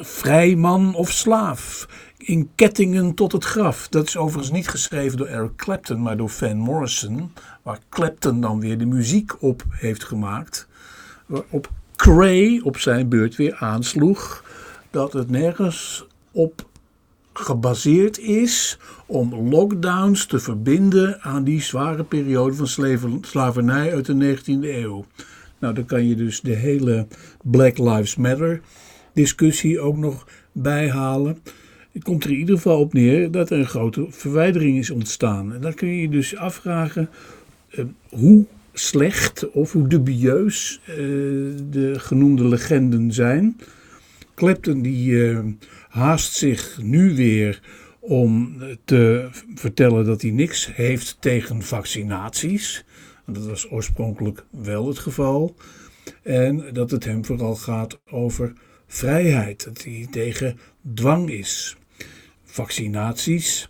Vrij 0.00 0.56
man 0.56 0.94
of 0.94 1.10
slaaf? 1.10 1.88
In 2.16 2.50
kettingen 2.54 3.14
tot 3.14 3.32
het 3.32 3.44
graf. 3.44 3.88
Dat 3.88 4.06
is 4.06 4.16
overigens 4.16 4.52
niet 4.52 4.68
geschreven 4.68 5.18
door 5.18 5.26
Eric 5.26 5.56
Clapton, 5.56 6.02
maar 6.02 6.16
door 6.16 6.30
Van 6.30 6.56
Morrison. 6.56 7.32
Waar 7.62 7.78
Clapton 7.90 8.40
dan 8.40 8.60
weer 8.60 8.78
de 8.78 8.86
muziek 8.86 9.42
op 9.42 9.64
heeft 9.70 10.04
gemaakt. 10.04 10.68
Waarop 11.26 11.70
Cray 11.96 12.60
op 12.64 12.78
zijn 12.78 13.08
beurt 13.08 13.36
weer 13.36 13.54
aansloeg 13.54 14.44
dat 14.90 15.12
het 15.12 15.30
nergens 15.30 16.04
op 16.32 16.66
gebaseerd 17.32 18.18
is 18.18 18.78
om 19.06 19.34
lockdowns 19.34 20.26
te 20.26 20.38
verbinden 20.38 21.20
aan 21.20 21.44
die 21.44 21.62
zware 21.62 22.04
periode 22.04 22.54
van 22.54 23.20
slavernij 23.20 23.94
uit 23.94 24.06
de 24.06 24.36
19e 24.36 24.64
eeuw. 24.64 25.04
Nou, 25.58 25.74
dan 25.74 25.84
kan 25.84 26.08
je 26.08 26.14
dus 26.14 26.40
de 26.40 26.54
hele 26.54 27.06
Black 27.42 27.78
Lives 27.78 28.16
Matter 28.16 28.60
discussie 29.12 29.80
ook 29.80 29.96
nog 29.96 30.26
bijhalen. 30.52 31.38
Het 31.92 32.04
komt 32.04 32.24
er 32.24 32.30
in 32.30 32.38
ieder 32.38 32.56
geval 32.56 32.80
op 32.80 32.92
neer 32.92 33.30
dat 33.30 33.50
er 33.50 33.58
een 33.58 33.66
grote 33.66 34.06
verwijdering 34.08 34.78
is 34.78 34.90
ontstaan. 34.90 35.54
En 35.54 35.60
dan 35.60 35.74
kun 35.74 35.88
je 35.88 36.00
je 36.00 36.08
dus 36.08 36.36
afvragen 36.36 37.08
uh, 37.70 37.84
hoe 38.08 38.44
slecht 38.72 39.50
of 39.50 39.72
hoe 39.72 39.88
dubieus 39.88 40.80
uh, 40.88 40.96
de 41.70 41.92
genoemde 41.96 42.48
legenden 42.48 43.12
zijn. 43.12 43.56
Clapton 44.34 44.82
die 44.82 45.10
uh, 45.10 45.38
haast 45.92 46.32
zich 46.32 46.78
nu 46.82 47.14
weer 47.14 47.60
om 48.00 48.58
te 48.84 49.28
vertellen 49.54 50.04
dat 50.04 50.22
hij 50.22 50.30
niks 50.30 50.74
heeft 50.74 51.16
tegen 51.20 51.62
vaccinaties. 51.62 52.84
Dat 53.26 53.46
was 53.46 53.70
oorspronkelijk 53.70 54.44
wel 54.50 54.86
het 54.86 54.98
geval. 54.98 55.56
En 56.22 56.72
dat 56.72 56.90
het 56.90 57.04
hem 57.04 57.24
vooral 57.24 57.54
gaat 57.54 58.00
over 58.10 58.52
vrijheid, 58.86 59.64
dat 59.64 59.84
hij 59.84 60.06
tegen 60.10 60.58
dwang 60.94 61.30
is. 61.30 61.76
Vaccinaties 62.44 63.68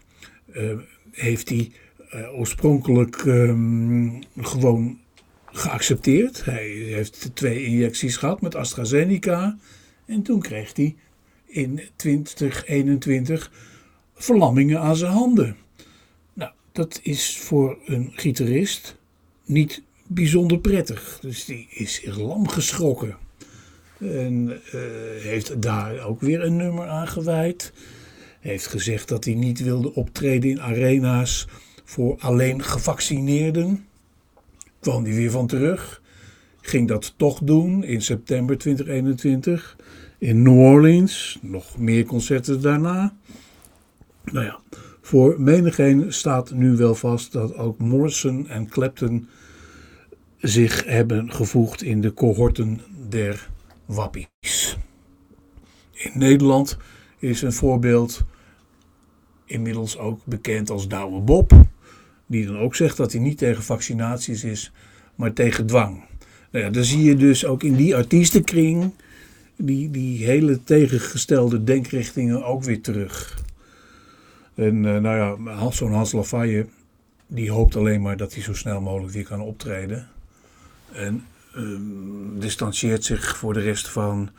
uh, 0.53 0.73
heeft 1.11 1.49
hij 1.49 1.71
uh, 2.15 2.39
oorspronkelijk 2.39 3.25
um, 3.25 4.23
gewoon 4.37 4.99
geaccepteerd. 5.47 6.45
Hij 6.45 6.69
heeft 6.69 7.31
twee 7.35 7.65
injecties 7.65 8.17
gehad 8.17 8.41
met 8.41 8.55
AstraZeneca. 8.55 9.59
En 10.07 10.23
toen 10.23 10.41
kreeg 10.41 10.77
hij 10.77 10.97
in 11.53 11.81
2021 11.97 13.51
verlammingen 14.15 14.81
aan 14.81 14.97
zijn 14.97 15.13
handen. 15.13 15.57
Nou, 16.33 16.53
dat 16.73 17.01
is 17.03 17.39
voor 17.39 17.79
een 17.87 18.13
gitarist 18.15 18.97
niet 19.45 19.83
bijzonder 20.07 20.59
prettig. 20.59 21.19
Dus 21.21 21.45
die 21.45 21.67
is 21.71 22.03
lam 22.05 22.49
geschrokken. 22.49 23.17
En 23.99 24.49
uh, 24.51 24.81
heeft 25.23 25.63
daar 25.63 26.05
ook 26.07 26.21
weer 26.21 26.43
een 26.43 26.57
nummer 26.57 26.89
aan 26.89 27.09
gewijd. 27.09 27.73
Heeft 28.41 28.67
gezegd 28.67 29.09
dat 29.09 29.25
hij 29.25 29.35
niet 29.35 29.63
wilde 29.63 29.95
optreden 29.95 30.51
in 30.51 30.61
arena's 30.61 31.47
voor 31.85 32.17
alleen 32.19 32.63
gevaccineerden. 32.63 33.87
Kwam 34.81 35.05
hij 35.05 35.15
weer 35.15 35.31
van 35.31 35.47
terug. 35.47 36.03
Ging 36.61 36.89
dat 36.89 37.15
toch 37.17 37.41
doen 37.43 37.85
in 37.85 38.03
september 38.03 38.59
2021 38.59 39.77
in 40.23 40.43
New 40.43 40.59
Orleans. 40.59 41.39
Nog 41.41 41.79
meer 41.79 42.05
concerten 42.05 42.61
daarna. 42.61 43.15
Nou 44.25 44.45
ja, 44.45 44.61
voor 45.01 45.41
menigeen 45.41 46.13
staat 46.13 46.51
nu 46.51 46.77
wel 46.77 46.95
vast 46.95 47.33
dat 47.33 47.57
ook 47.57 47.79
Morrison 47.79 48.49
en 48.49 48.69
Clapton 48.69 49.29
zich 50.39 50.85
hebben 50.85 51.33
gevoegd 51.33 51.83
in 51.83 52.01
de 52.01 52.15
cohorten 52.15 52.81
der 53.09 53.51
wappies. 53.87 54.79
In 55.93 56.11
Nederland 56.15 56.77
is 57.19 57.43
een 57.43 57.53
voorbeeld 57.53 58.25
inmiddels 59.45 59.99
ook 59.99 60.21
bekend 60.25 60.71
als 60.71 60.89
Douwe 60.89 61.21
Bob. 61.21 61.53
Die 62.27 62.47
dan 62.47 62.59
ook 62.59 62.75
zegt 62.75 62.97
dat 62.97 63.13
hij 63.13 63.21
niet 63.21 63.39
tegen 63.39 63.63
vaccinaties 63.63 64.45
is, 64.45 64.73
maar 65.15 65.33
tegen 65.33 65.67
dwang. 65.67 66.05
Nou 66.51 66.65
ja, 66.65 66.71
dan 66.71 66.85
zie 66.85 67.03
je 67.03 67.17
dus 67.17 67.45
ook 67.45 67.63
in 67.63 67.75
die 67.75 67.97
artiestenkring 67.97 68.93
die, 69.65 69.91
die 69.91 70.25
hele 70.25 70.65
tegengestelde 70.65 71.65
denkrichtingen 71.65 72.45
ook 72.45 72.65
weer 72.65 72.81
terug. 72.81 73.41
En 74.55 74.85
uh, 74.85 74.99
nou 74.99 75.39
ja, 75.47 75.71
zo'n 75.71 75.93
Hans 75.93 76.13
Lafaye, 76.13 76.67
die 77.27 77.51
hoopt 77.51 77.77
alleen 77.77 78.03
maar 78.03 78.17
dat 78.17 78.35
hij 78.35 78.43
zo 78.43 78.55
snel 78.55 78.81
mogelijk 78.81 79.13
weer 79.13 79.25
kan 79.25 79.41
optreden. 79.41 80.09
En 80.93 81.25
uh, 81.57 81.79
distancieert 82.41 83.05
zich 83.05 83.37
voor 83.37 83.53
de 83.53 83.61
rest 83.61 83.89
van 83.89 84.31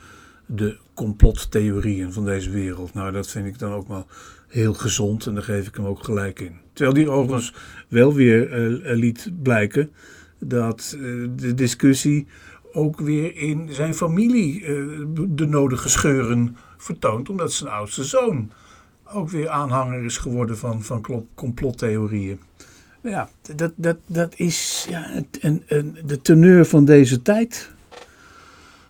de 0.46 0.76
complottheorieën 0.94 2.12
van 2.12 2.24
deze 2.24 2.50
wereld. 2.50 2.94
Nou, 2.94 3.12
dat 3.12 3.30
vind 3.30 3.46
ik 3.46 3.58
dan 3.58 3.72
ook 3.72 3.88
wel 3.88 4.06
heel 4.48 4.74
gezond 4.74 5.26
en 5.26 5.34
daar 5.34 5.42
geef 5.42 5.66
ik 5.66 5.74
hem 5.74 5.86
ook 5.86 6.04
gelijk 6.04 6.40
in. 6.40 6.56
Terwijl 6.72 6.96
die 6.96 7.10
overigens 7.10 7.54
wel 7.88 8.14
weer 8.14 8.68
uh, 8.68 8.96
liet 8.96 9.30
blijken 9.42 9.90
dat 10.38 10.94
uh, 10.98 11.28
de 11.36 11.54
discussie 11.54 12.26
ook 12.74 13.00
weer 13.00 13.36
in 13.36 13.68
zijn 13.70 13.94
familie 13.94 14.60
uh, 14.60 15.06
de 15.28 15.46
nodige 15.46 15.88
scheuren 15.88 16.56
vertoont, 16.76 17.28
omdat 17.28 17.52
zijn 17.52 17.70
oudste 17.70 18.04
zoon 18.04 18.50
ook 19.04 19.30
weer 19.30 19.48
aanhanger 19.48 20.04
is 20.04 20.18
geworden 20.18 20.58
van, 20.58 20.82
van 20.82 21.26
complottheorieën. 21.34 22.40
Ja, 23.00 23.28
dat, 23.56 23.72
dat, 23.76 23.96
dat 24.06 24.34
is 24.36 24.86
ja, 24.88 25.22
een, 25.40 25.62
een, 25.66 25.98
de 26.04 26.20
teneur 26.20 26.66
van 26.66 26.84
deze 26.84 27.22
tijd. 27.22 27.70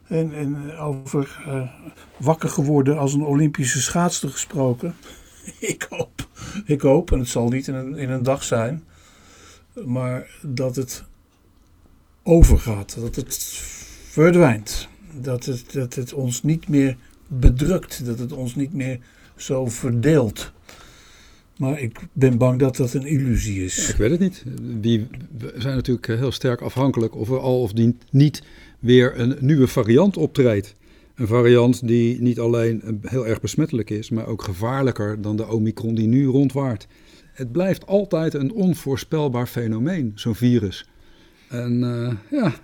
En, 0.06 0.34
en 0.34 0.76
over 0.76 1.42
uh, 1.46 1.68
wakker 2.16 2.48
geworden 2.48 2.98
als 2.98 3.14
een 3.14 3.24
Olympische 3.24 3.80
schaatster 3.80 4.28
gesproken. 4.28 4.94
ik 5.74 5.86
hoop, 5.90 6.28
ik 6.64 6.80
hoop, 6.80 7.12
en 7.12 7.18
het 7.18 7.28
zal 7.28 7.48
niet 7.48 7.68
in 7.68 7.74
een, 7.74 7.96
in 7.96 8.10
een 8.10 8.22
dag 8.22 8.44
zijn, 8.44 8.84
maar 9.84 10.30
dat 10.42 10.76
het 10.76 11.04
overgaat, 12.22 12.96
dat 13.00 13.14
het 13.14 13.62
verdwijnt. 14.14 14.88
Dat 15.20 15.44
het, 15.44 15.72
dat 15.72 15.94
het 15.94 16.12
ons 16.12 16.42
niet 16.42 16.68
meer 16.68 16.96
bedrukt, 17.28 18.06
dat 18.06 18.18
het 18.18 18.32
ons 18.32 18.54
niet 18.54 18.72
meer 18.72 18.98
zo 19.36 19.66
verdeelt. 19.66 20.52
Maar 21.56 21.80
ik 21.80 21.98
ben 22.12 22.38
bang 22.38 22.58
dat 22.58 22.76
dat 22.76 22.94
een 22.94 23.06
illusie 23.06 23.64
is. 23.64 23.88
ik 23.88 23.96
weet 23.96 24.10
het 24.10 24.20
niet. 24.20 24.44
We 25.38 25.54
zijn 25.56 25.74
natuurlijk 25.74 26.06
heel 26.06 26.32
sterk 26.32 26.60
afhankelijk 26.60 27.14
of 27.14 27.30
er 27.30 27.38
al 27.38 27.62
of 27.62 27.72
niet 28.10 28.42
weer 28.78 29.18
een 29.18 29.36
nieuwe 29.40 29.66
variant 29.66 30.16
optreedt. 30.16 30.74
Een 31.14 31.26
variant 31.26 31.86
die 31.86 32.20
niet 32.20 32.38
alleen 32.38 33.00
heel 33.02 33.26
erg 33.26 33.40
besmettelijk 33.40 33.90
is, 33.90 34.10
maar 34.10 34.26
ook 34.26 34.42
gevaarlijker 34.42 35.22
dan 35.22 35.36
de 35.36 35.48
Omicron 35.48 35.94
die 35.94 36.06
nu 36.06 36.26
rondwaart. 36.26 36.86
Het 37.32 37.52
blijft 37.52 37.86
altijd 37.86 38.34
een 38.34 38.52
onvoorspelbaar 38.52 39.46
fenomeen, 39.46 40.12
zo'n 40.14 40.34
virus. 40.34 40.88
En 41.48 41.82
uh, 41.82 42.12
ja, 42.30 42.54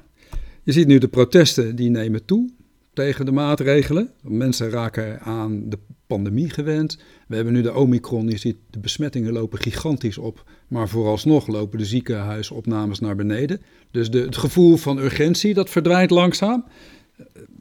je 0.63 0.73
ziet 0.73 0.87
nu 0.87 0.99
de 0.99 1.09
protesten 1.09 1.77
die 1.77 1.91
nemen 1.91 2.25
toe 2.25 2.51
tegen 2.93 3.25
de 3.25 3.33
maatregelen. 3.33 4.11
Mensen 4.23 4.71
raken 4.71 5.21
aan 5.21 5.69
de 5.69 5.79
pandemie 6.07 6.51
gewend. 6.51 6.99
We 7.29 7.35
hebben 7.35 7.53
nu 7.53 7.63
de 7.63 7.75
Omicron, 7.75 8.29
je 8.29 8.37
ziet 8.37 8.57
de 8.71 8.79
besmettingen 8.79 9.33
lopen 9.33 9.59
gigantisch 9.59 10.19
op. 10.19 10.45
Maar 10.69 10.89
vooralsnog 10.89 11.47
lopen 11.47 11.79
de 11.79 11.85
ziekenhuisopnames 11.85 12.99
naar 13.01 13.17
beneden. 13.17 13.61
Dus 13.91 14.11
de, 14.11 14.21
het 14.21 14.37
gevoel 14.37 14.77
van 14.77 14.99
urgentie, 14.99 15.55
dat 15.55 15.71
verdwijnt 15.71 16.11
langzaam. 16.11 16.65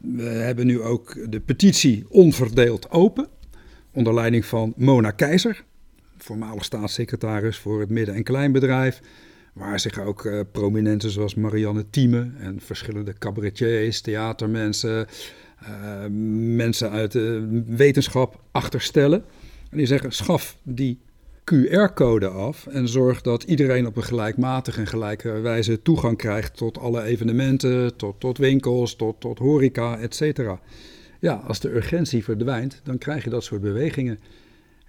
We 0.02 0.24
hebben 0.24 0.66
nu 0.66 0.82
ook 0.82 1.32
de 1.32 1.40
petitie 1.40 2.06
onverdeeld 2.10 2.92
open. 2.92 3.28
Onder 3.94 4.14
leiding 4.14 4.46
van 4.46 4.74
Mona 4.78 5.12
Keizer, 5.12 5.64
voormalig 6.18 6.66
staatssecretaris 6.66 7.58
voor 7.58 7.80
het 7.80 7.90
midden- 7.90 8.16
en 8.16 8.24
kleinbedrijf. 8.24 9.02
Waar 9.60 9.80
zich 9.80 10.00
ook 10.00 10.24
uh, 10.24 10.40
prominenten 10.52 11.10
zoals 11.10 11.36
Marianne 11.36 11.90
Thieme 11.90 12.32
en 12.38 12.60
verschillende 12.62 13.14
cabaretiers, 13.14 14.02
theatermensen, 14.02 15.08
uh, 15.64 16.06
mensen 16.56 16.90
uit 16.90 17.12
de 17.12 17.64
wetenschap 17.68 18.42
achterstellen. 18.52 19.24
En 19.70 19.78
die 19.78 19.86
zeggen: 19.86 20.12
schaf 20.12 20.58
die 20.64 21.00
QR-code 21.44 22.28
af 22.28 22.68
en 22.68 22.88
zorg 22.88 23.22
dat 23.22 23.44
iedereen 23.44 23.88
op 23.88 23.96
een 23.96 24.04
gelijkmatige 24.04 24.80
en 24.80 24.88
gelijke 24.88 25.32
wijze 25.32 25.82
toegang 25.82 26.18
krijgt 26.18 26.58
tot 26.58 26.78
alle 26.78 27.04
evenementen, 27.04 27.96
tot, 27.96 28.20
tot 28.20 28.38
winkels, 28.38 28.96
tot, 28.96 29.20
tot 29.20 29.40
horeca, 29.40 30.00
etc. 30.00 30.42
Ja, 31.20 31.34
als 31.34 31.60
de 31.60 31.76
urgentie 31.76 32.24
verdwijnt, 32.24 32.82
dan 32.84 32.98
krijg 32.98 33.24
je 33.24 33.30
dat 33.30 33.44
soort 33.44 33.62
bewegingen. 33.62 34.20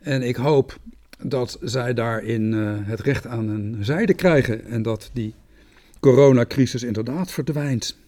En 0.01 0.23
ik 0.23 0.37
hoop 0.37 0.79
dat 1.23 1.59
zij 1.63 1.95
daarin 1.95 2.53
uh, 2.53 2.73
het 2.83 3.01
recht 3.01 3.27
aan 3.27 3.49
een 3.49 3.77
zijde 3.81 4.15
krijgen 4.15 4.65
en 4.65 4.83
dat 4.83 5.11
die 5.13 5.35
coronacrisis 6.01 6.83
inderdaad 6.83 7.33
verdwijnt. 7.33 7.99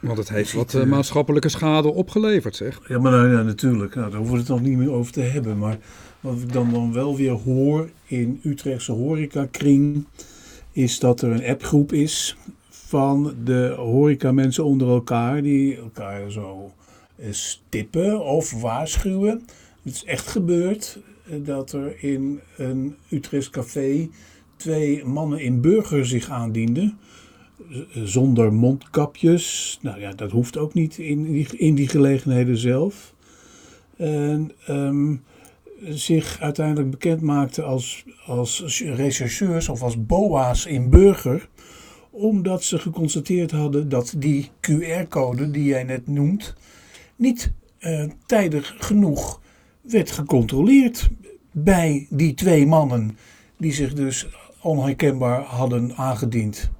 Want 0.00 0.18
het 0.18 0.28
heeft 0.28 0.52
wat 0.52 0.74
uh, 0.74 0.84
maatschappelijke 0.84 1.48
schade 1.48 1.92
opgeleverd, 1.92 2.56
zeg. 2.56 2.80
Ja, 2.88 2.98
maar 2.98 3.12
nou, 3.12 3.32
ja, 3.32 3.42
natuurlijk. 3.42 3.94
Nou, 3.94 4.10
daar 4.10 4.18
hoeven 4.18 4.34
we 4.34 4.40
het 4.40 4.50
nog 4.50 4.60
niet 4.60 4.78
meer 4.78 4.90
over 4.90 5.12
te 5.12 5.20
hebben. 5.20 5.58
Maar 5.58 5.78
wat 6.20 6.40
ik 6.40 6.52
dan, 6.52 6.70
dan 6.70 6.92
wel 6.92 7.16
weer 7.16 7.30
hoor 7.30 7.90
in 8.06 8.40
Utrechtse 8.44 8.92
horecakring... 8.92 10.04
is 10.72 10.98
dat 10.98 11.22
er 11.22 11.30
een 11.30 11.44
appgroep 11.44 11.92
is 11.92 12.36
van 12.70 13.34
de 13.44 13.74
horecamensen 13.76 14.64
onder 14.64 14.88
elkaar... 14.88 15.42
die 15.42 15.76
elkaar 15.76 16.30
zo 16.30 16.72
stippen 17.30 18.24
of 18.24 18.60
waarschuwen. 18.60 19.42
Het 19.82 19.94
is 19.94 20.04
echt 20.04 20.26
gebeurd 20.26 20.98
dat 21.36 21.72
er 21.72 22.02
in 22.02 22.40
een 22.56 22.96
Utrecht 23.10 23.50
café 23.50 24.08
twee 24.56 25.04
mannen 25.04 25.40
in 25.40 25.60
burger 25.60 26.06
zich 26.06 26.28
aandienden. 26.28 26.98
Zonder 28.04 28.52
mondkapjes. 28.52 29.78
Nou 29.82 30.00
ja, 30.00 30.12
dat 30.12 30.30
hoeft 30.30 30.56
ook 30.56 30.74
niet 30.74 30.98
in 30.98 31.32
die, 31.32 31.46
in 31.56 31.74
die 31.74 31.88
gelegenheden 31.88 32.56
zelf. 32.56 33.14
En 33.96 34.52
ehm, 34.66 35.16
zich 35.84 36.40
uiteindelijk 36.40 36.90
bekend 36.90 37.20
maakten 37.20 37.64
als, 37.64 38.04
als 38.26 38.82
rechercheurs 38.82 39.68
of 39.68 39.82
als 39.82 40.06
BOA's 40.06 40.66
in 40.66 40.90
burger. 40.90 41.48
Omdat 42.10 42.62
ze 42.64 42.78
geconstateerd 42.78 43.50
hadden 43.50 43.88
dat 43.88 44.14
die 44.16 44.50
QR-code 44.60 45.50
die 45.50 45.64
jij 45.64 45.84
net 45.84 46.06
noemt 46.06 46.54
niet 47.18 47.52
uh, 47.80 48.04
tijdig 48.26 48.74
genoeg 48.78 49.40
werd 49.80 50.10
gecontroleerd 50.10 51.08
bij 51.64 52.06
die 52.10 52.34
twee 52.34 52.66
mannen 52.66 53.18
die 53.56 53.72
zich 53.72 53.94
dus 53.94 54.26
onherkenbaar 54.62 55.42
hadden 55.42 55.96
aangediend. 55.96 56.70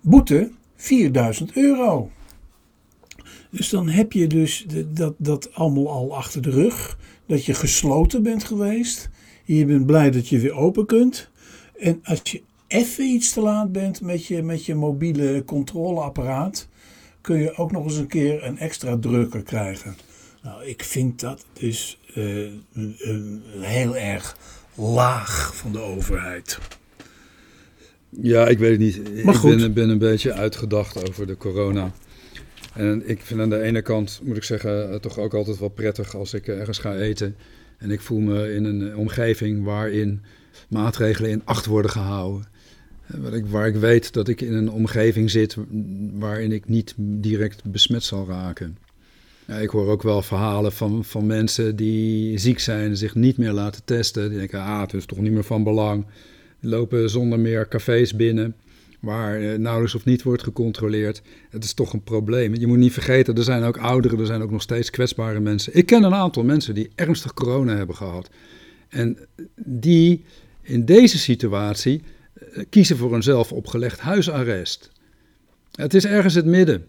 Boete 0.00 0.50
4000 0.76 1.56
euro. 1.56 2.10
Dus 3.50 3.68
dan 3.68 3.88
heb 3.88 4.12
je 4.12 4.26
dus 4.26 4.66
dat, 4.86 5.14
dat 5.18 5.54
allemaal 5.54 5.90
al 5.90 6.16
achter 6.16 6.42
de 6.42 6.50
rug. 6.50 6.98
Dat 7.26 7.44
je 7.44 7.54
gesloten 7.54 8.22
bent 8.22 8.44
geweest. 8.44 9.10
Je 9.44 9.64
bent 9.64 9.86
blij 9.86 10.10
dat 10.10 10.28
je 10.28 10.38
weer 10.38 10.54
open 10.54 10.86
kunt. 10.86 11.30
En 11.78 12.00
als 12.02 12.20
je 12.22 12.42
even 12.66 13.04
iets 13.04 13.32
te 13.32 13.40
laat 13.40 13.72
bent 13.72 14.00
met 14.00 14.26
je, 14.26 14.42
met 14.42 14.64
je 14.64 14.74
mobiele 14.74 15.42
controleapparaat, 15.46 16.68
kun 17.20 17.38
je 17.38 17.56
ook 17.56 17.72
nog 17.72 17.84
eens 17.84 17.96
een 17.96 18.06
keer 18.06 18.44
een 18.44 18.58
extra 18.58 18.98
drukker 18.98 19.42
krijgen. 19.42 19.96
Nou, 20.42 20.64
ik 20.64 20.82
vind 20.82 21.20
dat 21.20 21.44
dus 21.52 21.98
uh, 22.14 22.50
heel 23.60 23.96
erg 23.96 24.36
laag 24.74 25.56
van 25.56 25.72
de 25.72 25.80
overheid. 25.80 26.58
Ja, 28.10 28.46
ik 28.46 28.58
weet 28.58 28.70
het 28.70 28.80
niet. 28.80 29.24
Maar 29.24 29.34
ik 29.34 29.40
goed. 29.40 29.56
Ben, 29.56 29.72
ben, 29.72 29.88
een 29.88 29.98
beetje 29.98 30.32
uitgedacht 30.32 31.08
over 31.08 31.26
de 31.26 31.36
corona. 31.36 31.92
En 32.74 33.08
ik 33.08 33.20
vind 33.22 33.40
aan 33.40 33.50
de 33.50 33.62
ene 33.62 33.82
kant, 33.82 34.20
moet 34.24 34.36
ik 34.36 34.44
zeggen, 34.44 34.90
het 34.90 35.02
toch 35.02 35.18
ook 35.18 35.34
altijd 35.34 35.58
wel 35.58 35.68
prettig 35.68 36.14
als 36.14 36.34
ik 36.34 36.46
ergens 36.46 36.78
ga 36.78 36.96
eten. 36.96 37.36
En 37.78 37.90
ik 37.90 38.00
voel 38.00 38.18
me 38.18 38.54
in 38.54 38.64
een 38.64 38.96
omgeving 38.96 39.64
waarin 39.64 40.22
maatregelen 40.68 41.30
in 41.30 41.42
acht 41.44 41.66
worden 41.66 41.90
gehouden. 41.90 42.46
Waar 43.06 43.32
ik, 43.32 43.46
waar 43.46 43.66
ik 43.66 43.74
weet 43.74 44.12
dat 44.12 44.28
ik 44.28 44.40
in 44.40 44.54
een 44.54 44.70
omgeving 44.70 45.30
zit 45.30 45.56
waarin 46.12 46.52
ik 46.52 46.68
niet 46.68 46.94
direct 46.96 47.64
besmet 47.64 48.04
zal 48.04 48.26
raken. 48.26 48.78
Ja, 49.48 49.56
ik 49.56 49.70
hoor 49.70 49.88
ook 49.88 50.02
wel 50.02 50.22
verhalen 50.22 50.72
van, 50.72 51.04
van 51.04 51.26
mensen 51.26 51.76
die 51.76 52.38
ziek 52.38 52.58
zijn 52.58 52.88
en 52.88 52.96
zich 52.96 53.14
niet 53.14 53.36
meer 53.36 53.52
laten 53.52 53.84
testen. 53.84 54.28
Die 54.28 54.38
denken, 54.38 54.60
ah, 54.60 54.80
het 54.80 54.92
is 54.92 55.06
toch 55.06 55.18
niet 55.18 55.32
meer 55.32 55.44
van 55.44 55.64
belang. 55.64 56.06
Lopen 56.60 57.10
zonder 57.10 57.40
meer 57.40 57.68
cafés 57.68 58.16
binnen 58.16 58.56
waar 59.00 59.40
eh, 59.40 59.58
nauwelijks 59.58 59.94
of 59.94 60.04
niet 60.04 60.22
wordt 60.22 60.42
gecontroleerd. 60.42 61.22
Het 61.50 61.64
is 61.64 61.72
toch 61.72 61.92
een 61.92 62.02
probleem. 62.02 62.54
Je 62.54 62.66
moet 62.66 62.78
niet 62.78 62.92
vergeten, 62.92 63.34
er 63.34 63.42
zijn 63.42 63.62
ook 63.62 63.78
ouderen, 63.78 64.18
er 64.18 64.26
zijn 64.26 64.42
ook 64.42 64.50
nog 64.50 64.62
steeds 64.62 64.90
kwetsbare 64.90 65.40
mensen. 65.40 65.74
Ik 65.74 65.86
ken 65.86 66.02
een 66.02 66.14
aantal 66.14 66.44
mensen 66.44 66.74
die 66.74 66.90
ernstig 66.94 67.34
corona 67.34 67.76
hebben 67.76 67.96
gehad. 67.96 68.30
En 68.88 69.18
die 69.56 70.24
in 70.62 70.84
deze 70.84 71.18
situatie 71.18 72.02
eh, 72.34 72.64
kiezen 72.70 72.96
voor 72.96 73.14
een 73.14 73.22
zelf 73.22 73.52
opgelegd 73.52 74.00
huisarrest. 74.00 74.90
Het 75.72 75.94
is 75.94 76.04
ergens 76.04 76.34
het 76.34 76.46
midden. 76.46 76.86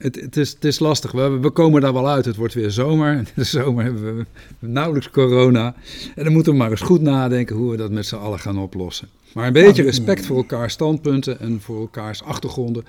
Het, 0.00 0.20
het, 0.20 0.36
is, 0.36 0.50
het 0.50 0.64
is 0.64 0.78
lastig. 0.78 1.12
We, 1.12 1.38
we 1.38 1.50
komen 1.50 1.80
daar 1.80 1.92
wel 1.92 2.08
uit. 2.08 2.24
Het 2.24 2.36
wordt 2.36 2.54
weer 2.54 2.70
zomer. 2.70 3.16
In 3.16 3.26
de 3.34 3.44
zomer 3.44 3.84
hebben 3.84 4.16
we 4.16 4.26
nauwelijks 4.58 5.10
corona. 5.10 5.74
En 6.14 6.24
dan 6.24 6.32
moeten 6.32 6.52
we 6.52 6.58
maar 6.58 6.70
eens 6.70 6.80
goed 6.80 7.00
nadenken 7.00 7.56
hoe 7.56 7.70
we 7.70 7.76
dat 7.76 7.90
met 7.90 8.06
z'n 8.06 8.16
allen 8.16 8.38
gaan 8.38 8.58
oplossen. 8.58 9.08
Maar 9.34 9.46
een 9.46 9.52
beetje 9.52 9.82
respect 9.82 10.26
voor 10.26 10.36
elkaars 10.36 10.72
standpunten 10.72 11.40
en 11.40 11.60
voor 11.60 11.80
elkaars 11.80 12.22
achtergronden. 12.22 12.84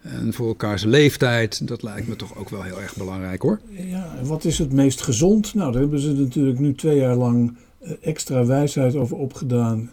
En 0.00 0.32
voor 0.32 0.48
elkaars 0.48 0.84
leeftijd, 0.84 1.68
dat 1.68 1.82
lijkt 1.82 2.08
me 2.08 2.16
toch 2.16 2.36
ook 2.36 2.48
wel 2.48 2.62
heel 2.62 2.80
erg 2.80 2.96
belangrijk 2.96 3.42
hoor. 3.42 3.60
Ja, 3.68 4.16
en 4.18 4.26
wat 4.26 4.44
is 4.44 4.58
het 4.58 4.72
meest 4.72 5.02
gezond? 5.02 5.54
Nou, 5.54 5.72
daar 5.72 5.80
hebben 5.80 6.00
ze 6.00 6.12
natuurlijk 6.12 6.58
nu 6.58 6.74
twee 6.74 6.98
jaar 6.98 7.16
lang 7.16 7.56
eh, 7.78 7.92
extra 8.00 8.44
wijsheid 8.44 8.94
over 8.94 9.16
opgedaan 9.16 9.90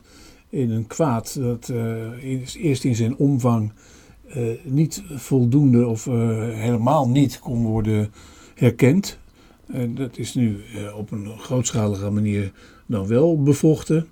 in 0.49 0.71
een 0.71 0.87
kwaad 0.87 1.37
dat 1.39 1.69
uh, 1.71 2.63
eerst 2.63 2.83
in 2.83 2.95
zijn 2.95 3.17
omvang 3.17 3.71
niet 4.63 5.03
voldoende 5.15 5.87
of 5.87 6.05
helemaal 6.05 7.09
niet 7.09 7.39
kon 7.39 7.63
worden 7.63 8.11
herkend. 8.55 9.19
dat 9.87 10.17
is 10.17 10.33
nu 10.33 10.59
op 10.95 11.11
een 11.11 11.27
grootschalige 11.37 12.09
manier 12.09 12.51
dan 12.85 13.07
wel 13.07 13.43
bevochten. 13.43 14.07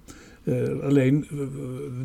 Alleen 0.84 1.28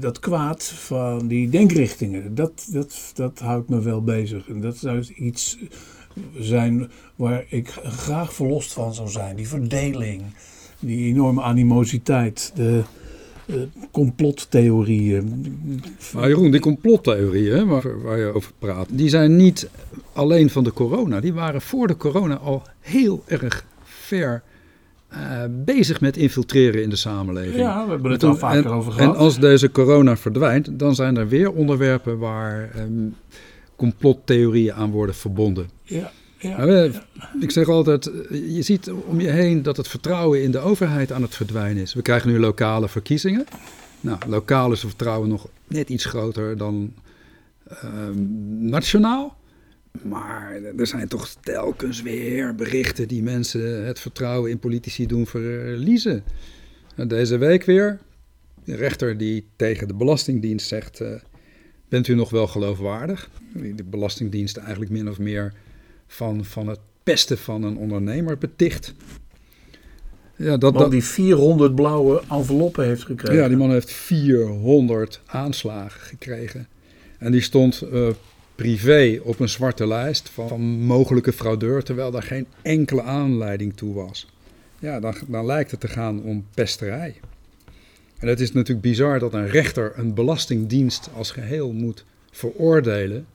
dat 0.00 0.18
kwaad 0.18 0.64
van 0.64 1.28
die 1.28 1.48
denkrichtingen, 1.48 2.34
dat, 2.34 2.68
dat, 2.72 3.12
dat 3.14 3.38
houdt 3.38 3.68
me 3.68 3.80
wel 3.80 4.02
bezig. 4.02 4.48
En 4.48 4.60
dat 4.60 4.76
zou 4.76 5.04
iets 5.14 5.58
zijn 6.38 6.90
waar 7.16 7.44
ik 7.48 7.68
graag 7.82 8.32
verlost 8.32 8.72
van 8.72 8.94
zou 8.94 9.08
zijn. 9.08 9.36
Die 9.36 9.48
verdeling, 9.48 10.22
die 10.80 11.08
enorme 11.08 11.42
animositeit, 11.42 12.52
de 12.54 12.82
uh, 13.46 13.56
complottheorieën. 13.90 15.50
Maar 16.14 16.28
Jeroen, 16.28 16.50
die 16.50 16.60
complottheorieën 16.60 17.66
waar, 17.66 18.02
waar 18.02 18.18
je 18.18 18.34
over 18.34 18.52
praat, 18.58 18.86
die 18.90 19.08
zijn 19.08 19.36
niet 19.36 19.68
alleen 20.12 20.50
van 20.50 20.64
de 20.64 20.72
corona. 20.72 21.20
Die 21.20 21.32
waren 21.32 21.60
voor 21.60 21.86
de 21.86 21.96
corona 21.96 22.36
al 22.36 22.62
heel 22.80 23.22
erg 23.26 23.64
ver 23.82 24.42
uh, 25.12 25.42
bezig 25.48 26.00
met 26.00 26.16
infiltreren 26.16 26.82
in 26.82 26.90
de 26.90 26.96
samenleving. 26.96 27.56
Ja, 27.56 27.84
we 27.84 27.90
hebben 27.90 28.10
het 28.10 28.22
al 28.22 28.36
vaker 28.36 28.64
en, 28.64 28.70
over 28.70 28.92
gehad. 28.92 29.14
En 29.14 29.20
als 29.20 29.38
deze 29.38 29.70
corona 29.70 30.16
verdwijnt, 30.16 30.78
dan 30.78 30.94
zijn 30.94 31.16
er 31.16 31.28
weer 31.28 31.52
onderwerpen 31.52 32.18
waar 32.18 32.70
um, 32.78 33.14
complottheorieën 33.76 34.72
aan 34.74 34.90
worden 34.90 35.14
verbonden. 35.14 35.70
Ja, 35.82 36.10
ja, 36.40 36.56
nou, 36.56 36.72
ja, 36.72 37.06
Ik 37.40 37.50
zeg 37.50 37.68
altijd, 37.68 38.06
eh, 38.06 38.54
je 38.54 38.62
ziet 38.62 38.90
om 38.90 39.20
je 39.20 39.28
heen 39.28 39.62
dat 39.62 39.76
het 39.76 39.88
vertrouwen 39.88 40.42
in 40.42 40.50
de 40.50 40.58
overheid 40.58 41.12
aan 41.12 41.22
het 41.22 41.34
verdwijnen 41.34 41.82
is. 41.82 41.94
We 41.94 42.02
krijgen 42.02 42.30
nu 42.30 42.38
lokale 42.38 42.88
verkiezingen. 42.88 43.44
Nou, 44.00 44.18
lokaal 44.26 44.72
is 44.72 44.80
het 44.80 44.88
vertrouwen 44.88 45.28
nog 45.28 45.48
net 45.66 45.88
iets 45.88 46.04
groter 46.04 46.56
dan 46.56 46.94
uh, 47.72 48.08
nationaal. 48.58 49.36
Maar 50.02 50.60
er 50.76 50.86
zijn 50.86 51.08
toch 51.08 51.28
telkens 51.40 52.02
weer 52.02 52.54
berichten 52.54 53.08
die 53.08 53.22
mensen 53.22 53.86
het 53.86 54.00
vertrouwen 54.00 54.50
in 54.50 54.58
politici 54.58 55.06
doen 55.06 55.26
verliezen. 55.26 56.24
Deze 57.06 57.38
week 57.38 57.64
weer. 57.64 57.98
De 58.64 58.76
rechter 58.76 59.16
die 59.16 59.46
tegen 59.56 59.88
de 59.88 59.94
Belastingdienst 59.94 60.66
zegt: 60.66 61.00
uh, 61.00 61.08
Bent 61.88 62.08
u 62.08 62.14
nog 62.14 62.30
wel 62.30 62.46
geloofwaardig? 62.46 63.30
De 63.52 63.84
Belastingdienst 63.84 64.56
eigenlijk 64.56 64.90
min 64.90 65.08
of 65.08 65.18
meer 65.18 65.52
van, 66.10 66.44
van 66.44 66.66
het 66.66 66.78
pesten 67.02 67.38
van 67.38 67.62
een 67.62 67.76
ondernemer 67.76 68.38
beticht. 68.38 68.94
Ja, 70.36 70.56
dat, 70.56 70.74
dat 70.74 70.90
die 70.90 71.04
400 71.04 71.74
blauwe 71.74 72.22
enveloppen 72.30 72.84
heeft 72.84 73.04
gekregen. 73.04 73.36
Ja, 73.36 73.48
die 73.48 73.56
man 73.56 73.70
heeft 73.70 73.92
400 73.92 75.20
aanslagen 75.26 76.00
gekregen. 76.00 76.68
En 77.18 77.32
die 77.32 77.40
stond 77.40 77.82
uh, 77.92 78.08
privé 78.54 79.20
op 79.22 79.40
een 79.40 79.48
zwarte 79.48 79.86
lijst 79.86 80.28
van 80.28 80.60
mogelijke 80.60 81.32
fraudeur, 81.32 81.82
terwijl 81.82 82.10
daar 82.10 82.22
geen 82.22 82.46
enkele 82.62 83.02
aanleiding 83.02 83.76
toe 83.76 83.94
was. 83.94 84.28
Ja, 84.78 85.00
dan, 85.00 85.14
dan 85.26 85.46
lijkt 85.46 85.70
het 85.70 85.80
te 85.80 85.88
gaan 85.88 86.22
om 86.22 86.46
pesterij. 86.54 87.14
En 88.18 88.28
het 88.28 88.40
is 88.40 88.52
natuurlijk 88.52 88.86
bizar 88.86 89.18
dat 89.18 89.34
een 89.34 89.48
rechter 89.48 89.92
een 89.96 90.14
belastingdienst 90.14 91.10
als 91.16 91.30
geheel 91.30 91.72
moet 91.72 92.04
veroordelen 92.30 93.26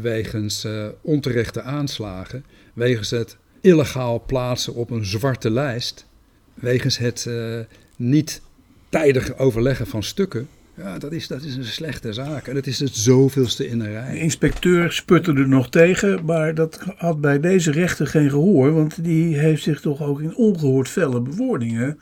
wegens 0.00 0.64
uh, 0.64 0.86
onterechte 1.00 1.62
aanslagen, 1.62 2.44
wegens 2.74 3.10
het 3.10 3.36
illegaal 3.60 4.24
plaatsen 4.26 4.74
op 4.74 4.90
een 4.90 5.04
zwarte 5.04 5.50
lijst, 5.50 6.06
wegens 6.54 6.98
het 6.98 7.24
uh, 7.28 7.58
niet 7.96 8.42
tijdig 8.88 9.38
overleggen 9.38 9.86
van 9.86 10.02
stukken. 10.02 10.48
Ja, 10.76 10.98
dat 10.98 11.12
is, 11.12 11.26
dat 11.26 11.42
is 11.42 11.56
een 11.56 11.64
slechte 11.64 12.12
zaak. 12.12 12.46
En 12.46 12.54
dat 12.54 12.66
is 12.66 12.80
het 12.80 12.94
zoveelste 12.94 13.68
in 13.68 13.80
een 13.80 13.90
rij. 13.90 14.12
De 14.12 14.18
inspecteur 14.18 14.92
sputte 14.92 15.32
er 15.32 15.48
nog 15.48 15.70
tegen, 15.70 16.24
maar 16.24 16.54
dat 16.54 16.80
had 16.96 17.20
bij 17.20 17.40
deze 17.40 17.70
rechter 17.70 18.06
geen 18.06 18.30
gehoor. 18.30 18.72
Want 18.72 19.04
die 19.04 19.38
heeft 19.38 19.62
zich 19.62 19.80
toch 19.80 20.02
ook 20.02 20.20
in 20.20 20.36
ongehoord 20.36 20.88
felle 20.88 21.20
bewoordingen 21.20 21.98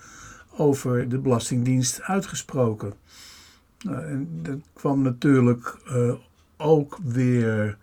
over 0.57 1.09
de 1.09 1.19
Belastingdienst 1.19 2.03
uitgesproken. 2.03 2.93
Nou, 3.79 4.05
en 4.05 4.29
dat 4.43 4.59
kwam 4.73 5.03
natuurlijk 5.03 5.77
uh, 5.89 6.15
ook 6.57 6.99
weer, 7.05 7.77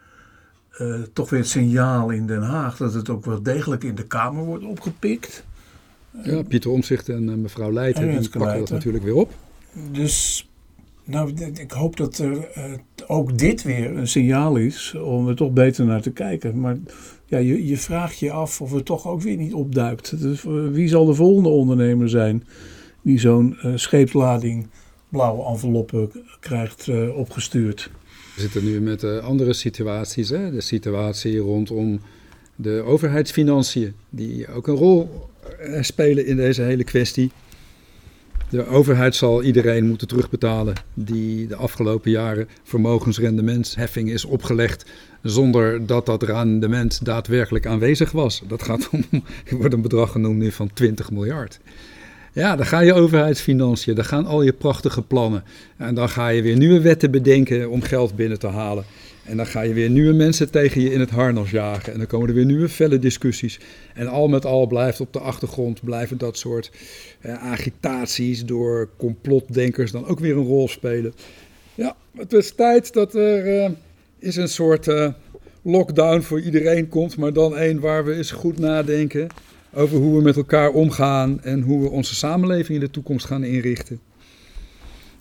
uh, 0.80 0.96
toch 1.14 1.30
weer 1.30 1.40
het 1.40 1.50
signaal 1.50 2.10
in 2.10 2.28
Den 2.28 2.42
Haag 2.42 2.78
dat 2.78 2.94
het 2.94 3.10
ook 3.10 3.26
wel 3.26 3.42
degelijk 3.42 3.84
in 3.84 3.96
de 3.96 4.08
Kamer 4.08 4.46
wordt 4.46 4.66
opgepikt. 4.66 5.46
Ja, 6.24 6.44
Pieter 6.44 6.72
Omzicht 6.72 7.10
en 7.10 7.30
uh, 7.30 7.36
mevrouw 7.36 7.72
Leijten, 7.72 8.20
die 8.20 8.30
pakken 8.30 8.60
dat 8.60 8.70
natuurlijk 8.70 9.04
weer 9.04 9.16
op. 9.16 9.34
Dus 9.92 10.50
nou, 11.04 11.34
ik 11.54 11.72
hoop 11.72 11.98
dat 11.98 12.18
er 12.18 12.58
uh, 12.58 12.64
ook 13.08 13.38
dit 13.38 13.64
weer 13.64 13.98
een 13.98 14.08
signaal 14.08 14.56
is 14.56 14.96
om 14.96 15.28
er 15.28 15.36
toch 15.36 15.52
beter 15.52 15.86
naar 15.86 16.02
te 16.02 16.12
kijken. 16.12 16.60
Maar 16.60 16.78
ja, 17.26 17.38
je, 17.38 17.68
je 17.68 17.78
vraagt 17.78 18.20
je 18.20 18.32
af 18.32 18.62
of 18.62 18.72
het 18.72 18.86
toch 18.86 19.08
ook 19.08 19.22
weer 19.22 19.38
niet 19.38 19.54
opduikt. 19.54 20.22
Dus, 20.22 20.44
uh, 20.44 20.68
wie 20.68 20.88
zal 20.88 21.06
de 21.06 21.14
volgende 21.14 21.50
ondernemer 21.50 22.10
zijn 22.10 22.44
die 23.02 23.20
zo'n 23.20 23.58
uh, 23.66 23.72
scheepslading 23.76 24.68
blauwe 25.10 25.46
enveloppen 25.46 26.12
krijgt 26.40 26.90
opgestuurd? 27.16 27.92
We 28.36 28.42
zitten 28.42 28.64
nu 28.64 28.82
met 28.82 29.04
andere 29.04 29.54
situaties. 29.54 30.30
Hè? 30.30 30.52
De 30.52 30.62
situatie 30.62 31.38
rondom 31.38 32.02
de 32.56 32.84
overheidsfinanciën, 32.86 33.94
die 34.10 34.48
ook 34.48 34.68
een 34.68 34.76
rol 34.76 35.30
spelen 35.82 36.26
in 36.26 36.36
deze 36.36 36.62
hele 36.62 36.84
kwestie. 36.84 37.32
De 38.50 38.66
overheid 38.66 39.16
zal 39.16 39.44
iedereen 39.44 39.88
moeten 39.88 40.08
terugbetalen 40.08 40.74
die 40.94 41.48
de 41.48 41.56
afgelopen 41.56 42.12
jaren 42.12 42.48
vermogensrendementsheffing 42.64 44.10
is 44.10 44.26
opgelegd 44.26 44.86
zonder 45.22 45.86
dat 45.86 46.06
dat 46.06 46.24
rendement 46.24 47.06
daadwerkelijk 47.06 47.66
aanwezig 47.66 48.12
was. 48.12 48.42
Dat 48.48 48.64
gaat 48.64 48.90
om, 48.90 49.06
wordt 49.60 49.74
een 49.74 49.82
bedrag 49.82 50.12
genoemd 50.12 50.38
nu 50.38 50.52
van 50.52 50.74
20 50.74 51.12
miljard. 51.12 51.60
Ja, 52.34 52.56
dan 52.56 52.66
ga 52.66 52.80
je 52.80 52.94
overheidsfinanciën, 52.94 53.96
dan 53.96 54.06
gaan 54.06 54.26
al 54.26 54.42
je 54.42 54.54
prachtige 54.54 55.02
plannen. 55.02 55.44
En 55.78 55.96
dan 55.96 56.10
ga 56.10 56.28
je 56.28 56.42
weer 56.42 56.58
nieuwe 56.58 56.82
wetten 56.82 57.12
bedenken 57.12 57.70
om 57.70 57.82
geld 57.82 58.16
binnen 58.16 58.40
te 58.40 58.48
halen. 58.48 58.84
En 59.26 59.38
dan 59.38 59.46
ga 59.46 59.62
je 59.62 59.74
weer 59.74 59.90
nieuwe 59.90 60.14
mensen 60.14 60.52
tegen 60.52 60.82
je 60.82 60.92
in 60.92 61.00
het 61.00 61.10
harnas 61.10 61.52
jagen. 61.52 61.94
En 61.94 61.98
dan 61.98 62.08
komen 62.08 62.28
er 62.28 62.34
weer 62.34 62.46
nieuwe 62.46 62.70
felle 62.70 63.00
discussies. 63.00 63.60
En 63.94 64.08
al 64.08 64.28
met 64.28 64.46
al 64.46 64.68
blijft 64.68 65.02
op 65.02 65.14
de 65.14 65.20
achtergrond 65.20 65.84
blijven 65.84 66.18
dat 66.18 66.38
soort 66.38 66.72
eh, 67.22 67.34
agitaties 67.34 68.46
door 68.46 68.90
complotdenkers 68.98 69.92
dan 69.92 70.06
ook 70.06 70.20
weer 70.20 70.38
een 70.38 70.46
rol 70.46 70.68
spelen. 70.68 71.14
Ja, 71.76 71.96
het 72.18 72.34
is 72.34 72.52
tijd 72.56 72.94
dat 72.94 73.16
er 73.16 73.64
uh, 73.64 73.70
is 74.20 74.36
een 74.36 74.50
soort 74.50 74.88
uh, 74.88 75.08
lockdown 75.62 76.22
voor 76.22 76.42
iedereen 76.42 76.90
komt. 76.90 77.18
Maar 77.18 77.34
dan 77.34 77.58
één 77.58 77.80
waar 77.80 78.06
we 78.06 78.14
eens 78.14 78.32
goed 78.32 78.60
nadenken 78.60 79.28
over 79.74 79.98
hoe 79.98 80.18
we 80.18 80.24
met 80.24 80.38
elkaar 80.38 80.70
omgaan. 80.70 81.42
En 81.42 81.62
hoe 81.62 81.82
we 81.82 81.90
onze 81.90 82.16
samenleving 82.16 82.80
in 82.80 82.86
de 82.86 82.92
toekomst 82.92 83.26
gaan 83.26 83.44
inrichten. 83.44 84.00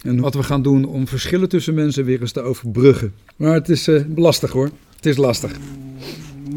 En 0.02 0.20
wat 0.20 0.34
we 0.34 0.42
gaan 0.42 0.62
doen 0.62 0.84
om 0.84 1.06
verschillen 1.06 1.48
tussen 1.48 1.74
mensen 1.74 2.04
weer 2.04 2.20
eens 2.20 2.32
te 2.32 2.40
overbruggen. 2.40 3.14
Maar 3.36 3.54
het 3.54 3.68
is 3.68 3.88
uh, 3.88 4.02
lastig 4.16 4.50
hoor. 4.50 4.70
Het 4.96 5.06
is 5.06 5.16
lastig. 5.16 5.58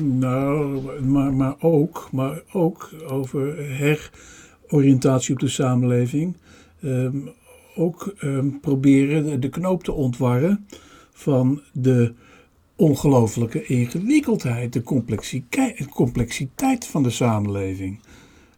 Nou, 0.02 0.82
maar, 1.02 1.34
maar, 1.34 1.56
ook, 1.60 2.10
maar 2.12 2.42
ook 2.52 2.90
over 3.08 3.56
heroriëntatie 3.58 5.34
op 5.34 5.40
de 5.40 5.48
samenleving. 5.48 6.36
Um, 6.84 7.30
ook 7.76 8.14
um, 8.22 8.60
proberen 8.60 9.40
de 9.40 9.50
knoop 9.50 9.84
te 9.84 9.92
ontwarren 9.92 10.68
van 11.14 11.62
de 11.72 12.14
ongelooflijke 12.84 13.66
ingewikkeldheid, 13.66 14.74
de 14.74 14.84
complexiteit 15.90 16.86
van 16.86 17.04
de 17.04 17.10
samenleving 17.10 18.00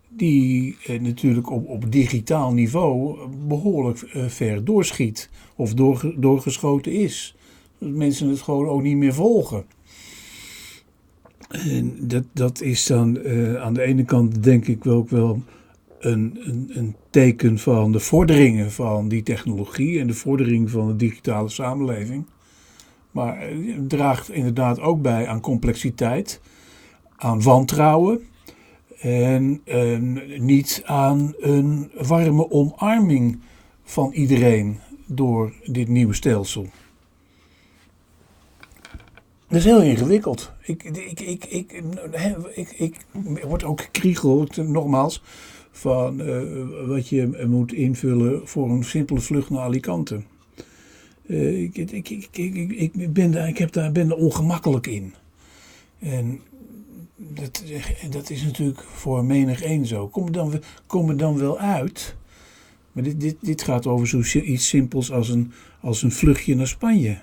die 0.10 0.78
eh, 0.86 1.00
natuurlijk 1.02 1.52
op, 1.52 1.68
op 1.68 1.92
digitaal 1.92 2.54
niveau 2.54 3.18
behoorlijk 3.48 4.02
eh, 4.02 4.26
ver 4.28 4.66
doorschiet 4.66 5.30
of 5.56 5.74
door, 5.74 6.14
doorgeschoten 6.18 6.92
is. 6.92 7.36
Dat 7.78 7.90
mensen 7.90 8.30
het 8.30 8.42
gewoon 8.42 8.68
ook 8.68 8.82
niet 8.82 8.98
meer 8.98 9.14
volgen. 9.14 9.66
En 11.50 11.96
dat, 12.00 12.24
dat 12.34 12.62
is 12.62 12.86
dan 12.86 13.20
aan 13.60 13.74
de 13.74 13.82
ene 13.82 14.04
kant 14.04 14.44
denk 14.44 14.68
ik 14.68 14.88
ook 14.88 15.10
wel 15.10 15.44
een, 16.00 16.38
een, 16.42 16.72
een, 16.74 16.96
teken 17.10 17.60
van 17.60 17.92
de 17.92 18.00
vorderingen 18.00 18.72
van 18.72 19.08
die 19.08 19.24
technologie 19.24 20.00
en 20.00 20.08
de 20.08 20.14
vordering 20.14 20.70
van 20.70 20.88
de 20.88 20.96
digitale 20.96 21.50
samenleving. 21.50 22.26
Maar 23.16 23.40
het 23.40 23.90
draagt 23.90 24.32
inderdaad 24.32 24.80
ook 24.80 25.02
bij 25.02 25.28
aan 25.28 25.42
complexiteit, 25.42 26.42
aan 27.16 27.42
wantrouwen 27.42 28.28
en 29.00 29.62
eh, 29.66 29.98
niet 30.40 30.82
aan 30.86 31.34
een 31.38 31.92
warme 31.98 32.52
omarming 32.52 33.40
van 33.84 34.12
iedereen 34.12 34.80
door 35.06 35.54
dit 35.64 35.88
nieuwe 35.88 36.14
stelsel. 36.14 36.66
Dat 39.48 39.58
is 39.58 39.66
heel 39.66 39.82
ingewikkeld. 39.82 40.52
Ik, 40.62 40.84
ik, 40.84 41.20
ik, 41.20 41.46
ik, 41.46 41.72
ik, 42.56 42.74
ik, 42.78 42.96
word 43.44 43.64
ook 43.64 43.88
kriegel, 43.92 44.48
nogmaals, 44.56 45.22
van 45.72 46.22
uh, 46.22 46.88
wat 46.88 47.10
je 47.10 47.46
moet 47.48 47.74
invullen 47.74 48.48
voor 48.48 48.70
een 48.70 48.84
simpele 48.84 49.20
vlucht 49.20 49.50
naar 49.50 49.62
Alicante. 49.62 50.22
Uh, 51.28 51.62
ik, 51.62 51.78
ik, 51.78 52.10
ik, 52.10 52.30
ik, 52.32 52.72
ik, 52.96 53.14
ben 53.14 53.32
daar, 53.32 53.48
ik 53.48 53.58
heb 53.58 53.72
daar, 53.72 53.92
ben 53.92 54.10
er 54.10 54.16
ongemakkelijk 54.16 54.88
in. 54.88 55.14
En 56.00 56.40
dat, 57.16 57.64
dat 58.10 58.30
is 58.30 58.44
natuurlijk 58.44 58.84
voor 58.84 59.26
menig 59.26 59.62
één 59.62 59.86
zo. 59.86 60.08
Kom 60.08 60.26
er 60.26 60.32
dan, 60.32 60.62
kom 60.88 61.10
er 61.10 61.18
dan 61.18 61.38
wel 61.38 61.60
uit. 61.60 62.16
Maar 62.92 63.04
dit, 63.04 63.22
dit, 63.22 63.36
dit 63.42 63.62
gaat 63.62 63.88
over 63.88 64.08
zoiets 64.08 64.68
simpels 64.68 65.12
als 65.12 65.30
een, 65.30 65.52
als 65.82 66.04
een 66.04 66.12
vluchtje 66.12 66.56
naar 66.56 66.68
Spanje. 66.68 67.18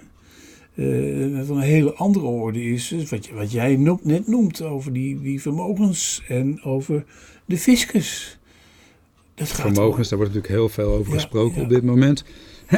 Uh, 0.74 1.40
van 1.44 1.56
een 1.56 1.62
hele 1.62 1.94
andere 1.94 2.26
orde 2.26 2.62
is 2.64 2.94
wat, 3.10 3.28
wat 3.28 3.52
jij 3.52 3.76
net 4.02 4.26
noemt 4.26 4.62
over 4.62 4.92
die, 4.92 5.20
die 5.20 5.40
vermogens 5.40 6.22
en 6.28 6.62
over 6.62 7.04
de 7.44 7.58
fiscus. 7.58 8.38
Dat 9.34 9.48
gaat 9.48 9.60
vermogens, 9.60 10.08
daar 10.08 10.18
wordt 10.18 10.34
natuurlijk 10.34 10.60
heel 10.60 10.68
veel 10.68 10.92
over 10.92 11.12
gesproken 11.12 11.62
op 11.62 11.68
dit 11.68 11.82
moment. 11.82 12.24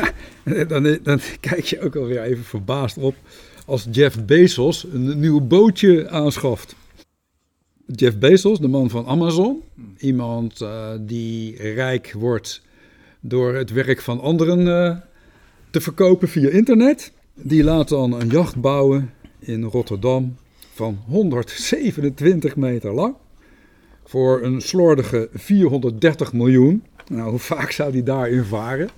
Dan, 0.69 0.99
dan 1.03 1.21
kijk 1.41 1.65
je 1.65 1.81
ook 1.81 1.97
alweer 1.97 2.23
even 2.23 2.45
verbaasd 2.45 2.99
op 2.99 3.15
als 3.67 3.87
Jeff 3.91 4.25
Bezos 4.25 4.87
een 4.93 5.21
nieuw 5.21 5.41
bootje 5.41 6.09
aanschaft. 6.09 6.75
Jeff 7.87 8.19
Bezos, 8.19 8.59
de 8.59 8.69
man 8.69 8.91
van 8.91 9.07
Amazon, 9.07 9.63
iemand 9.99 10.61
uh, 10.61 10.91
die 11.01 11.57
rijk 11.57 12.13
wordt 12.13 12.63
door 13.21 13.55
het 13.55 13.71
werk 13.71 14.01
van 14.01 14.21
anderen 14.21 14.61
uh, 14.61 14.97
te 15.71 15.81
verkopen 15.81 16.29
via 16.29 16.49
internet. 16.49 17.13
Die 17.35 17.65
laat 17.65 17.89
dan 17.89 18.13
een 18.13 18.29
jacht 18.29 18.61
bouwen 18.61 19.13
in 19.39 19.63
Rotterdam 19.63 20.37
van 20.75 20.99
127 21.07 22.57
meter 22.57 22.93
lang. 22.93 23.15
Voor 24.05 24.43
een 24.43 24.61
slordige 24.61 25.29
430 25.33 26.33
miljoen. 26.33 26.85
Nou, 27.09 27.31
hoe 27.31 27.39
vaak 27.39 27.71
zou 27.71 27.93
die 27.93 28.03
daarin 28.03 28.45
varen? 28.45 28.89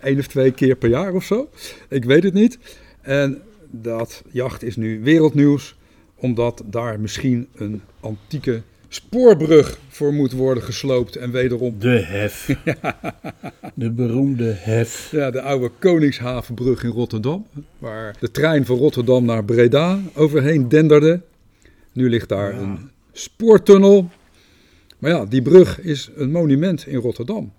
Eén 0.00 0.18
of 0.18 0.26
twee 0.26 0.50
keer 0.50 0.76
per 0.76 0.88
jaar 0.88 1.14
of 1.14 1.24
zo? 1.24 1.50
Ik 1.88 2.04
weet 2.04 2.22
het 2.22 2.34
niet. 2.34 2.58
En 3.00 3.42
dat 3.70 4.22
jacht 4.30 4.62
is 4.62 4.76
nu 4.76 5.00
wereldnieuws, 5.02 5.76
omdat 6.14 6.62
daar 6.66 7.00
misschien 7.00 7.48
een 7.54 7.82
antieke 8.00 8.62
spoorbrug 8.88 9.78
voor 9.88 10.12
moet 10.12 10.32
worden 10.32 10.62
gesloopt 10.62 11.16
en 11.16 11.30
wederom... 11.30 11.74
De 11.78 11.88
hef. 11.88 12.46
De 13.74 13.90
beroemde 13.90 14.52
hef. 14.56 15.08
Ja, 15.10 15.30
de 15.30 15.42
oude 15.42 15.70
Koningshavenbrug 15.78 16.82
in 16.82 16.90
Rotterdam, 16.90 17.46
waar 17.78 18.16
de 18.20 18.30
trein 18.30 18.66
van 18.66 18.76
Rotterdam 18.76 19.24
naar 19.24 19.44
Breda 19.44 20.00
overheen 20.14 20.68
denderde. 20.68 21.20
Nu 21.92 22.08
ligt 22.08 22.28
daar 22.28 22.54
een 22.54 22.90
spoortunnel. 23.12 24.10
Maar 24.98 25.10
ja, 25.10 25.24
die 25.24 25.42
brug 25.42 25.80
is 25.80 26.10
een 26.14 26.30
monument 26.30 26.86
in 26.86 26.98
Rotterdam. 26.98 27.52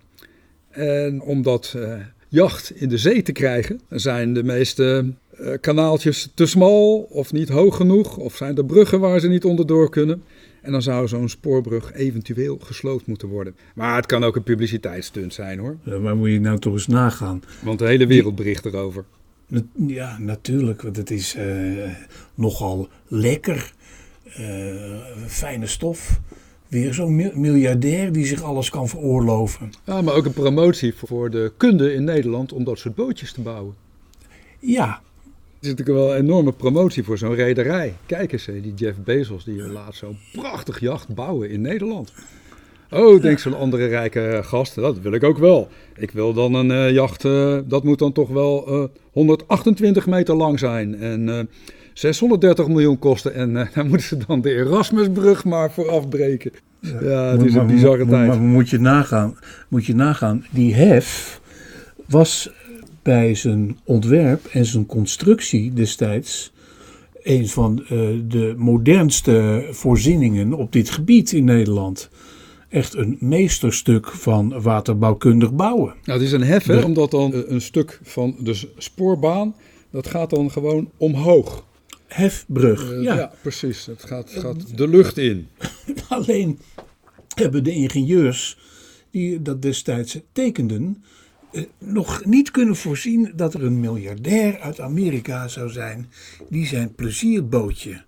En 0.69 1.21
omdat 1.21 1.73
uh, 1.77 1.93
jacht 2.31 2.71
in 2.75 2.89
de 2.89 2.97
zee 2.97 3.21
te 3.21 3.31
krijgen, 3.31 3.81
zijn 3.89 4.33
de 4.33 4.43
meeste 4.43 5.13
uh, 5.39 5.53
kanaaltjes 5.61 6.31
te 6.33 6.45
smal 6.45 7.07
of 7.09 7.31
niet 7.31 7.49
hoog 7.49 7.75
genoeg, 7.75 8.17
of 8.17 8.35
zijn 8.35 8.57
er 8.57 8.65
bruggen 8.65 8.99
waar 8.99 9.19
ze 9.19 9.27
niet 9.27 9.43
onderdoor 9.43 9.89
kunnen. 9.89 10.23
En 10.61 10.71
dan 10.71 10.81
zou 10.81 11.07
zo'n 11.07 11.29
spoorbrug 11.29 11.93
eventueel 11.93 12.57
gesloopt 12.63 13.05
moeten 13.05 13.27
worden. 13.27 13.55
Maar 13.75 13.95
het 13.95 14.05
kan 14.05 14.23
ook 14.23 14.35
een 14.35 14.43
publiciteitsstunt 14.43 15.33
zijn 15.33 15.59
hoor. 15.59 15.77
Ja, 15.83 15.97
maar 15.97 16.15
moet 16.15 16.29
je 16.29 16.39
nou 16.39 16.59
toch 16.59 16.73
eens 16.73 16.87
nagaan? 16.87 17.43
Want 17.61 17.79
de 17.79 17.85
hele 17.87 18.07
wereld 18.07 18.35
bericht 18.35 18.65
erover. 18.65 19.05
Ja, 19.87 20.17
natuurlijk. 20.19 20.81
Want 20.81 20.97
het 20.97 21.11
is 21.11 21.35
uh, 21.35 21.43
nogal 22.35 22.89
lekker. 23.07 23.73
Uh, 24.39 25.01
fijne 25.27 25.67
stof. 25.67 26.19
Weer 26.71 26.93
zo'n 26.93 27.31
miljardair 27.33 28.11
die 28.11 28.25
zich 28.25 28.43
alles 28.43 28.69
kan 28.69 28.87
veroorloven. 28.87 29.71
Ja, 29.85 30.01
maar 30.01 30.13
ook 30.13 30.25
een 30.25 30.33
promotie 30.33 30.93
voor 30.95 31.29
de 31.29 31.51
kunde 31.57 31.93
in 31.93 32.03
Nederland 32.03 32.53
om 32.53 32.63
dat 32.63 32.77
soort 32.77 32.95
bootjes 32.95 33.33
te 33.33 33.41
bouwen. 33.41 33.75
Ja, 34.59 35.01
is 35.59 35.67
natuurlijk 35.67 35.97
wel 35.97 36.11
een 36.11 36.21
enorme 36.21 36.51
promotie 36.51 37.03
voor 37.03 37.17
zo'n 37.17 37.35
rederij. 37.35 37.93
Kijk 38.05 38.31
eens, 38.31 38.45
die 38.45 38.73
Jeff 38.75 38.97
Bezos, 39.03 39.43
die 39.43 39.67
laat 39.67 39.95
zo'n 39.95 40.17
prachtig 40.33 40.79
jacht 40.79 41.15
bouwen 41.15 41.49
in 41.49 41.61
Nederland. 41.61 42.13
Oh, 42.91 43.21
denkt 43.21 43.41
zo'n 43.41 43.57
andere 43.57 43.85
rijke 43.85 44.39
gast, 44.43 44.75
dat 44.75 44.99
wil 44.99 45.13
ik 45.13 45.23
ook 45.23 45.37
wel. 45.37 45.69
Ik 45.95 46.11
wil 46.11 46.33
dan 46.33 46.53
een 46.53 46.69
uh, 46.69 46.91
jacht, 46.91 47.23
uh, 47.23 47.57
dat 47.65 47.83
moet 47.83 47.99
dan 47.99 48.11
toch 48.11 48.29
wel 48.29 48.81
uh, 48.81 48.87
128 49.11 50.07
meter 50.07 50.35
lang 50.35 50.59
zijn 50.59 50.95
en 50.95 51.49
630 51.93 52.67
miljoen 52.67 52.99
kosten. 52.99 53.33
En 53.33 53.53
daar 53.73 53.85
moeten 53.85 54.07
ze 54.07 54.17
dan 54.27 54.41
de 54.41 54.53
Erasmusbrug 54.53 55.45
maar 55.45 55.71
voor 55.71 55.89
afbreken. 55.89 56.51
Ja, 56.79 57.03
ja 57.03 57.31
het 57.31 57.43
is 57.45 57.53
een 57.53 57.67
bizarre 57.67 58.05
tijd. 58.05 58.27
Maar 58.27 58.39
moet 58.39 58.69
je 58.69 58.79
nagaan, 58.79 59.37
moet 59.67 59.85
je 59.85 59.95
nagaan, 59.95 60.45
die 60.49 60.73
hef 60.73 61.39
was 62.07 62.49
bij 63.01 63.35
zijn 63.35 63.79
ontwerp 63.83 64.45
en 64.45 64.65
zijn 64.65 64.85
constructie 64.85 65.73
destijds 65.73 66.51
een 67.23 67.47
van 67.47 67.79
uh, 67.83 67.89
de 68.27 68.53
modernste 68.57 69.67
voorzieningen 69.71 70.53
op 70.53 70.71
dit 70.71 70.89
gebied 70.89 71.31
in 71.31 71.43
Nederland. 71.43 72.09
Echt 72.69 72.95
een 72.95 73.17
meesterstuk 73.19 74.07
van 74.07 74.61
waterbouwkundig 74.61 75.53
bouwen. 75.53 75.93
Nou, 76.03 76.19
het 76.19 76.27
is 76.27 76.31
een 76.31 76.43
hef, 76.43 76.65
hè, 76.65 76.81
omdat 76.81 77.11
dan 77.11 77.33
eh, 77.33 77.39
een 77.45 77.61
stuk 77.61 77.99
van 78.03 78.35
de 78.39 78.69
spoorbaan, 78.77 79.55
dat 79.91 80.07
gaat 80.07 80.29
dan 80.29 80.51
gewoon 80.51 80.89
omhoog. 80.97 81.65
Hefbrug, 82.13 82.91
uh, 82.91 83.03
ja. 83.03 83.15
ja. 83.15 83.31
precies. 83.41 83.85
Het 83.85 84.03
gaat, 84.03 84.29
gaat 84.29 84.77
de 84.77 84.87
lucht 84.87 85.17
in. 85.17 85.47
Alleen 86.07 86.59
hebben 87.35 87.63
de 87.63 87.71
ingenieurs 87.71 88.57
die 89.11 89.41
dat 89.41 89.61
destijds 89.61 90.19
tekenden, 90.31 91.03
eh, 91.51 91.63
nog 91.77 92.25
niet 92.25 92.51
kunnen 92.51 92.75
voorzien 92.75 93.31
dat 93.35 93.53
er 93.53 93.63
een 93.63 93.79
miljardair 93.79 94.59
uit 94.59 94.79
Amerika 94.79 95.47
zou 95.47 95.69
zijn 95.69 96.11
die 96.49 96.67
zijn 96.67 96.95
plezierbootje 96.95 98.03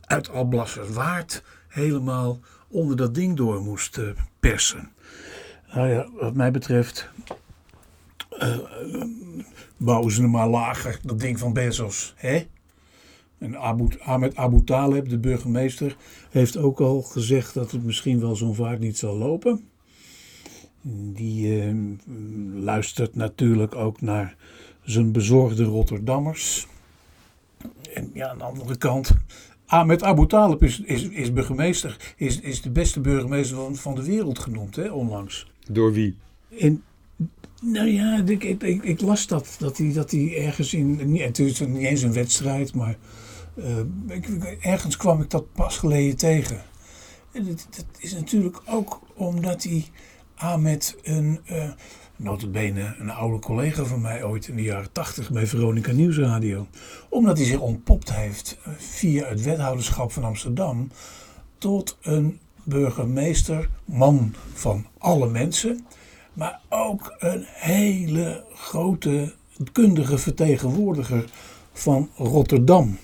uit 0.00 0.28
Alblasserwaard 0.30 1.42
helemaal 1.68 2.40
onder 2.68 2.96
dat 2.96 3.14
ding 3.14 3.36
door 3.36 3.62
moest 3.62 3.98
uh, 3.98 4.10
persen. 4.40 4.90
Nou 5.74 5.88
ja, 5.88 6.08
wat 6.12 6.34
mij 6.34 6.50
betreft 6.50 7.08
uh, 8.38 8.58
bouwen 9.76 10.12
ze 10.12 10.20
hem 10.20 10.30
maar 10.30 10.48
lager, 10.48 10.98
dat 11.02 11.20
ding 11.20 11.38
van 11.38 11.52
Bezos. 11.52 12.14
Hè? 12.16 12.46
En 13.38 13.58
Abu, 13.58 13.88
Ahmed 14.00 14.36
Abu 14.36 14.64
Taleb, 14.64 15.08
de 15.08 15.18
burgemeester, 15.18 15.96
heeft 16.30 16.56
ook 16.56 16.80
al 16.80 17.02
gezegd 17.02 17.54
dat 17.54 17.70
het 17.70 17.84
misschien 17.84 18.20
wel 18.20 18.36
zo'n 18.36 18.54
vaart 18.54 18.80
niet 18.80 18.98
zal 18.98 19.16
lopen. 19.16 19.68
Die 21.12 21.66
uh, 21.66 21.74
luistert 22.54 23.14
natuurlijk 23.14 23.74
ook 23.74 24.00
naar 24.00 24.36
zijn 24.82 25.12
bezorgde 25.12 25.64
Rotterdammers. 25.64 26.66
En 27.94 28.10
ja, 28.14 28.28
aan 28.28 28.38
de 28.38 28.44
andere 28.44 28.76
kant, 28.76 29.14
Ahmed 29.66 30.02
Abu 30.02 30.26
Talib 30.26 30.62
is, 30.62 30.80
is, 30.80 31.08
is 31.08 31.32
burgemeester, 31.32 32.14
is, 32.16 32.40
is 32.40 32.62
de 32.62 32.70
beste 32.70 33.00
burgemeester 33.00 33.56
van, 33.56 33.76
van 33.76 33.94
de 33.94 34.04
wereld 34.04 34.38
genoemd, 34.38 34.76
hè, 34.76 34.90
onlangs. 34.90 35.50
Door 35.70 35.92
wie? 35.92 36.16
En, 36.58 36.82
nou 37.62 37.88
ja, 37.88 38.22
ik, 38.26 38.44
ik, 38.44 38.82
ik, 38.82 39.00
las 39.00 39.26
dat, 39.26 39.56
dat 39.58 39.76
hij, 39.78 39.92
dat 39.92 40.10
hij 40.10 40.44
ergens 40.44 40.74
in, 40.74 41.16
het 41.16 41.38
is 41.38 41.60
niet 41.60 41.76
eens 41.76 42.02
een 42.02 42.12
wedstrijd, 42.12 42.74
maar 42.74 42.96
ik, 44.06 44.28
ergens 44.60 44.96
kwam 44.96 45.20
ik 45.20 45.30
dat 45.30 45.52
pas 45.52 45.76
geleden 45.76 46.16
tegen. 46.16 46.62
En 47.32 47.44
dat, 47.44 47.66
dat 47.70 47.86
is 47.98 48.12
natuurlijk 48.14 48.60
ook 48.66 49.00
omdat 49.14 49.62
hij 49.62 49.84
Ahmed 50.34 50.96
een, 51.02 51.40
uh, 51.50 51.70
notabene 52.16 52.94
een 52.98 53.10
oude 53.10 53.38
collega 53.38 53.84
van 53.84 54.00
mij 54.00 54.24
ooit 54.24 54.48
in 54.48 54.56
de 54.56 54.62
jaren 54.62 54.92
tachtig 54.92 55.30
bij 55.30 55.46
Veronica 55.46 55.92
Nieuwsradio. 55.92 56.66
Omdat 57.08 57.36
hij 57.36 57.46
zich 57.46 57.60
ontpopt 57.60 58.14
heeft 58.14 58.58
eh, 58.64 58.72
via 58.76 59.28
het 59.28 59.42
wethouderschap 59.42 60.12
van 60.12 60.24
Amsterdam 60.24 60.90
tot 61.58 61.98
een 62.02 62.38
burgemeester, 62.62 63.68
man 63.84 64.34
van 64.52 64.86
alle 64.98 65.28
mensen. 65.28 65.86
Maar 66.32 66.60
ook 66.68 67.16
een 67.18 67.44
hele 67.46 68.44
grote 68.54 69.34
kundige 69.72 70.18
vertegenwoordiger 70.18 71.24
van 71.72 72.10
Rotterdam 72.16 72.98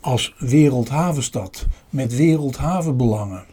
als 0.00 0.34
wereldhavenstad 0.38 1.66
met 1.90 2.16
wereldhavenbelangen. 2.16 3.44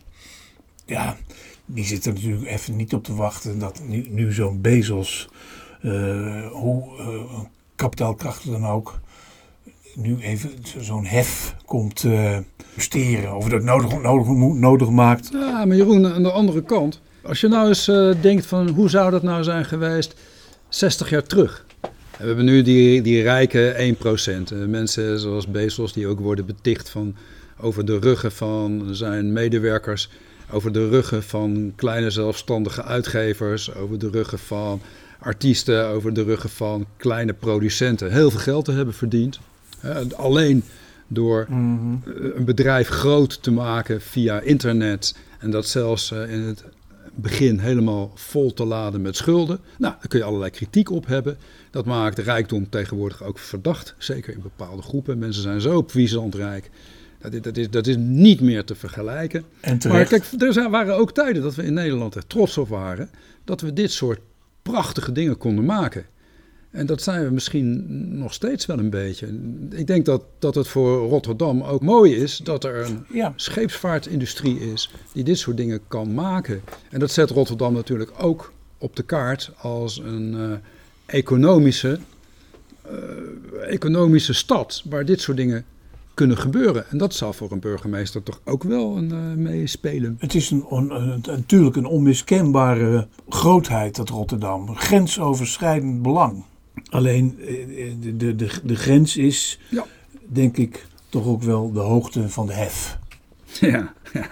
Ja, 0.86 1.18
die 1.66 1.86
zitten 1.86 2.14
natuurlijk 2.14 2.48
even 2.48 2.76
niet 2.76 2.94
op 2.94 3.04
te 3.04 3.16
wachten 3.16 3.60
dat 3.60 3.82
nu, 3.88 4.08
nu 4.10 4.34
zo'n 4.34 4.62
Bezos, 4.62 5.30
uh, 5.82 6.48
hoe 6.52 6.84
uh, 7.00 7.40
kapitaalkrachtig 7.76 8.52
dan 8.52 8.66
ook, 8.66 9.00
nu 9.96 10.18
even 10.20 10.52
zo'n 10.80 11.06
hef 11.06 11.56
komt 11.66 12.04
uh, 12.04 12.38
steren. 12.78 13.36
Of 13.36 13.50
dat 13.50 13.64
nodig, 13.64 14.02
nodig, 14.02 14.28
nodig 14.54 14.90
maakt. 14.90 15.30
Ja, 15.32 15.66
maar 15.66 15.76
Jeroen, 15.76 16.14
aan 16.14 16.24
de 16.24 16.32
andere 16.32 16.64
kant. 16.64 17.02
Als 17.24 17.42
je 17.42 17.48
nou 17.48 17.68
eens 17.68 17.86
denkt 18.22 18.46
van 18.46 18.70
hoe 18.70 18.90
zou 18.90 19.12
dat 19.12 19.24
nou 19.24 19.44
zijn 19.44 19.66
geweest 19.66 20.16
60 20.70 21.10
jaar 21.10 21.24
terug. 21.24 21.66
We 22.18 22.26
hebben 22.26 22.46
nu 22.46 22.62
die, 22.62 23.02
die 23.02 23.22
rijke 23.22 23.96
1%. 24.54 24.56
Mensen 24.68 25.20
zoals 25.20 25.48
Bezos 25.48 25.94
die 25.94 26.08
ook 26.08 26.20
worden 26.20 26.46
beticht 26.46 26.90
van 26.90 27.16
over 27.60 27.86
de 27.86 28.00
ruggen 28.00 28.32
van 28.32 28.88
zijn 28.92 29.34
medewerkers, 29.34 30.10
over 30.52 30.72
de 30.72 30.90
ruggen 30.90 31.24
van 31.24 31.74
kleine 31.76 32.10
zelfstandige 32.10 32.84
uitgevers, 32.84 33.74
over 33.76 34.00
de 34.00 34.10
ruggen 34.10 34.40
van 34.40 34.82
artiesten, 35.20 35.88
over 35.88 36.14
de 36.14 36.24
ruggen 36.24 36.50
van 36.50 36.86
kleine 36.98 37.34
producenten 37.34 38.12
heel 38.12 38.32
veel 38.32 38.40
geld 38.40 38.66
te 38.66 38.72
hebben 38.72 38.94
verdiend. 38.94 39.40
alleen 40.16 40.64
door 41.08 41.46
mhm. 41.50 41.96
een 42.36 42.46
bedrijf 42.46 42.88
groot 42.88 43.44
te 43.44 43.52
maken 43.52 44.02
via 44.02 44.40
internet 44.40 45.16
en 45.40 45.52
dat 45.52 45.68
zelfs 45.68 46.12
eh, 46.12 46.32
in 46.32 46.42
het 46.42 46.64
begin 47.18 47.60
helemaal 47.60 48.12
vol 48.16 48.54
te 48.54 48.66
laden 48.66 49.02
met 49.02 49.16
schulden. 49.16 49.60
Nou, 49.78 49.94
daar 50.00 50.08
kun 50.08 50.20
je 50.20 50.26
allerlei 50.26 50.52
kritiek 50.52 50.92
op 50.92 51.08
hebben. 51.08 51.38
Dat 51.72 51.86
maakt 51.86 52.18
rijkdom 52.18 52.70
tegenwoordig 52.70 53.24
ook 53.24 53.40
verdacht, 53.40 53.96
zeker 53.98 54.34
in 54.34 54.42
bepaalde 54.42 54.82
groepen. 54.82 55.18
Mensen 55.18 55.42
zijn 55.42 55.62
zo 55.62 55.82
puissant 55.82 56.36
rijk. 56.36 56.70
Dat 57.20 57.34
is, 57.34 57.42
dat, 57.42 57.58
is, 57.58 57.70
dat 57.70 57.88
is 57.88 57.96
niet 57.98 58.42
meer 58.42 58.64
te 58.64 58.76
vergelijken. 58.76 59.44
maar 59.88 60.06
kijk, 60.06 60.26
er 60.38 60.54
zijn, 60.54 60.70
waren 60.70 60.98
ook 60.98 61.12
tijden 61.14 61.42
dat 61.42 61.56
we 61.56 61.64
in 61.64 61.74
Nederland 61.74 62.16
er 62.16 62.28
trots 62.28 62.58
op 62.58 62.68
waren 62.68 63.10
dat 63.44 63.62
we 63.62 63.74
dit 63.74 63.92
soort 63.92 64.20
prachtige 64.62 65.12
dingen 65.12 65.38
konden 65.38 65.66
maken. 65.66 66.06
En 66.72 66.86
dat 66.86 67.02
zijn 67.02 67.24
we 67.24 67.32
misschien 67.32 67.86
nog 68.18 68.34
steeds 68.34 68.66
wel 68.66 68.80
een 68.80 68.90
beetje. 68.90 69.40
Ik 69.70 69.88
denk 69.88 70.06
dat, 70.06 70.24
dat 70.40 70.56
het 70.56 70.68
voor 70.68 71.10
Rotterdam 71.10 71.62
ook 71.62 71.82
mooi 71.82 72.16
is 72.16 72.38
dat 72.38 72.64
er 72.64 72.86
een 72.86 73.06
ja. 73.14 73.34
scheepsvaartindustrie 73.36 74.60
is 74.72 74.92
die 75.14 75.24
dit 75.24 75.38
soort 75.38 75.58
dingen 75.58 75.80
kan 75.88 76.14
maken. 76.14 76.62
En 76.90 77.00
dat 77.00 77.12
zet 77.12 77.30
Rotterdam 77.30 77.74
natuurlijk 77.74 78.12
ook 78.18 78.54
op 78.78 78.96
de 78.96 79.04
kaart 79.04 79.52
als 79.58 80.00
een 80.00 80.34
uh, 80.34 80.52
economische, 81.06 82.00
uh, 82.86 83.74
economische 83.74 84.34
stad 84.34 84.84
waar 84.90 85.06
dit 85.06 85.22
soort 85.22 85.38
dingen 85.38 85.66
kunnen 86.14 86.38
gebeuren. 86.38 86.90
En 86.90 86.98
dat 86.98 87.14
zal 87.14 87.34
voor 87.34 87.52
een 87.52 87.60
burgemeester 87.60 88.24
toch 88.24 88.40
ook 88.44 88.64
wel 88.64 88.98
een, 88.98 89.14
uh, 89.14 89.34
meespelen. 89.34 90.16
Het 90.20 90.36
is 90.36 90.52
een, 90.52 90.66
een, 90.70 91.22
natuurlijk 91.26 91.76
een 91.76 91.86
onmiskenbare 91.86 93.08
grootheid, 93.30 93.96
dat 93.96 94.10
Rotterdam. 94.10 94.76
Grensoverschrijdend 94.76 96.02
belang. 96.02 96.44
Alleen 96.90 97.40
eh, 97.40 97.92
de, 98.02 98.18
de, 98.18 98.36
de, 98.36 98.50
de 98.64 98.76
grens 98.76 99.18
is, 99.18 99.60
ja. 99.70 99.86
denk 100.26 100.58
ik, 100.58 100.88
toch 101.10 101.26
ook 101.26 101.44
wel 101.44 101.72
de 101.72 101.80
hoogte 101.80 102.30
van 102.30 102.48
de 102.48 102.54
hef. 102.54 102.98
Ja, 103.60 103.94
ja, 104.14 104.30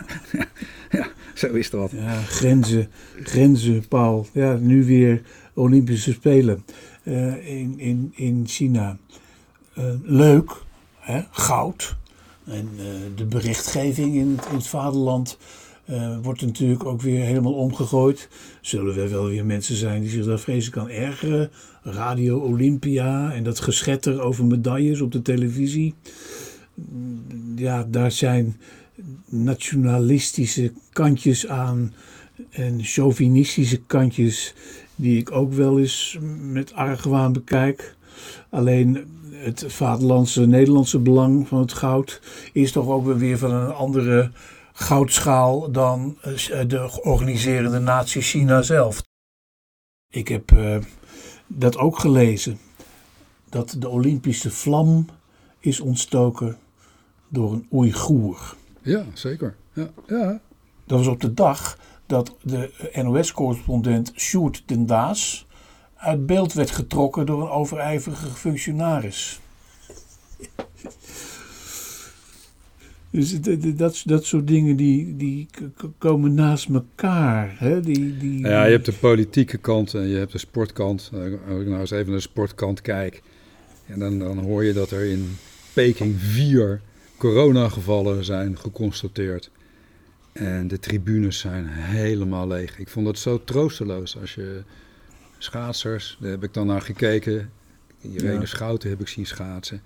ja, 0.91 1.07
zo 1.33 1.47
is 1.47 1.69
dat. 1.69 1.91
Ja, 1.91 2.21
grenzen, 2.21 2.89
grenzen, 3.23 3.87
Paul. 3.87 4.27
Ja, 4.33 4.53
nu 4.53 4.85
weer 4.85 5.21
Olympische 5.53 6.13
Spelen 6.13 6.65
uh, 7.03 7.47
in, 7.47 7.79
in, 7.79 8.11
in 8.15 8.43
China. 8.47 8.97
Uh, 9.77 9.85
leuk, 10.03 10.51
hè? 10.99 11.21
goud. 11.31 11.95
En 12.45 12.69
uh, 12.77 12.83
de 13.15 13.25
berichtgeving 13.25 14.15
in 14.15 14.39
in 14.49 14.55
het 14.55 14.67
vaderland 14.67 15.37
uh, 15.89 16.17
wordt 16.21 16.41
natuurlijk 16.41 16.85
ook 16.85 17.01
weer 17.01 17.21
helemaal 17.21 17.53
omgegooid. 17.53 18.29
Zullen 18.61 18.97
er 18.97 19.09
wel 19.09 19.27
weer 19.27 19.45
mensen 19.45 19.75
zijn 19.75 20.01
die 20.01 20.09
zich 20.09 20.25
daar 20.25 20.39
vreselijk 20.39 20.77
kan 20.77 20.89
ergeren. 20.89 21.51
Radio 21.83 22.39
Olympia 22.39 23.33
en 23.33 23.43
dat 23.43 23.59
geschetter 23.59 24.21
over 24.21 24.45
medailles 24.45 25.01
op 25.01 25.11
de 25.11 25.21
televisie. 25.21 25.93
Ja, 27.55 27.87
daar 27.89 28.11
zijn 28.11 28.57
nationalistische 29.25 30.71
kantjes 30.91 31.47
aan 31.47 31.93
en 32.49 32.83
chauvinistische 32.83 33.81
kantjes 33.87 34.53
die 34.95 35.17
ik 35.17 35.31
ook 35.31 35.53
wel 35.53 35.79
eens 35.79 36.17
met 36.41 36.73
argwaan 36.73 37.33
bekijk. 37.33 37.95
Alleen 38.49 39.05
het 39.31 39.65
vaderlandse 39.67 40.45
Nederlandse 40.45 40.99
belang 40.99 41.47
van 41.47 41.59
het 41.59 41.73
goud 41.73 42.21
is 42.53 42.71
toch 42.71 42.87
ook 42.87 43.17
weer 43.17 43.37
van 43.37 43.51
een 43.51 43.71
andere 43.71 44.31
goudschaal 44.77 45.71
dan 45.71 46.17
eh, 46.21 46.67
de 46.67 47.01
organiserende 47.01 47.79
natie 47.79 48.21
China 48.21 48.61
zelf. 48.61 49.03
Ik 50.11 50.27
heb 50.27 50.51
uh, 50.51 50.77
dat 51.47 51.77
ook 51.77 51.99
gelezen. 51.99 52.59
Dat 53.49 53.75
de 53.79 53.89
Olympische 53.89 54.51
vlam 54.51 55.05
is 55.59 55.79
ontstoken 55.79 56.57
door 57.27 57.53
een 57.53 57.67
Oeigoer. 57.71 58.55
Ja, 58.81 59.05
zeker. 59.13 59.55
Ja, 59.73 59.89
ja. 60.07 60.39
Dat 60.85 60.97
was 60.97 61.07
op 61.07 61.21
de 61.21 61.33
dag 61.33 61.77
dat 62.05 62.35
de 62.41 62.91
NOS-correspondent 62.93 64.11
Sjoerd 64.15 64.63
den 64.65 64.85
Daas 64.85 65.47
uit 65.95 66.25
beeld 66.25 66.53
werd 66.53 66.71
getrokken 66.71 67.25
door 67.25 67.41
een 67.41 67.49
overijverige 67.49 68.29
functionaris. 68.29 69.39
Dus 73.15 73.41
dat, 73.75 74.01
dat 74.06 74.25
soort 74.25 74.47
dingen 74.47 74.75
die, 74.75 75.15
die 75.15 75.47
komen 75.97 76.34
naast 76.34 76.69
elkaar. 76.69 77.56
Hè? 77.58 77.82
Die, 77.82 78.17
die, 78.17 78.39
ja, 78.39 78.65
je 78.65 78.71
hebt 78.71 78.86
de 78.86 78.93
politieke 78.93 79.58
kant 79.58 79.93
en 79.93 80.08
je 80.08 80.17
hebt 80.17 80.32
de 80.32 80.38
sportkant. 80.38 81.12
Als 81.47 81.62
ik 81.62 81.67
nou 81.67 81.80
eens 81.80 81.91
even 81.91 82.06
naar 82.06 82.15
de 82.15 82.21
sportkant 82.21 82.82
kijk. 82.82 83.21
En 83.86 83.99
dan, 83.99 84.19
dan 84.19 84.38
hoor 84.38 84.63
je 84.63 84.73
dat 84.73 84.91
er 84.91 85.06
in 85.06 85.38
Peking 85.73 86.15
vier 86.19 86.82
coronagevallen 87.17 88.25
zijn 88.25 88.58
geconstateerd. 88.58 89.51
En 90.34 90.67
de 90.67 90.80
tribunes 90.80 91.39
zijn 91.39 91.67
helemaal 91.67 92.47
leeg. 92.47 92.80
Ik 92.80 92.88
vond 92.88 93.06
dat 93.06 93.17
zo 93.17 93.43
troosteloos 93.43 94.17
als 94.17 94.36
je 94.36 94.63
schaatsers, 95.38 96.17
daar 96.21 96.32
heb 96.32 96.43
ik 96.43 96.54
dan 96.54 96.67
naar 96.67 96.82
gekeken. 96.82 97.51
Irene 98.01 98.39
ja. 98.39 98.45
Schouten 98.45 98.89
heb 98.89 99.01
ik 99.01 99.08
zien 99.08 99.25
schaatsen. 99.25 99.82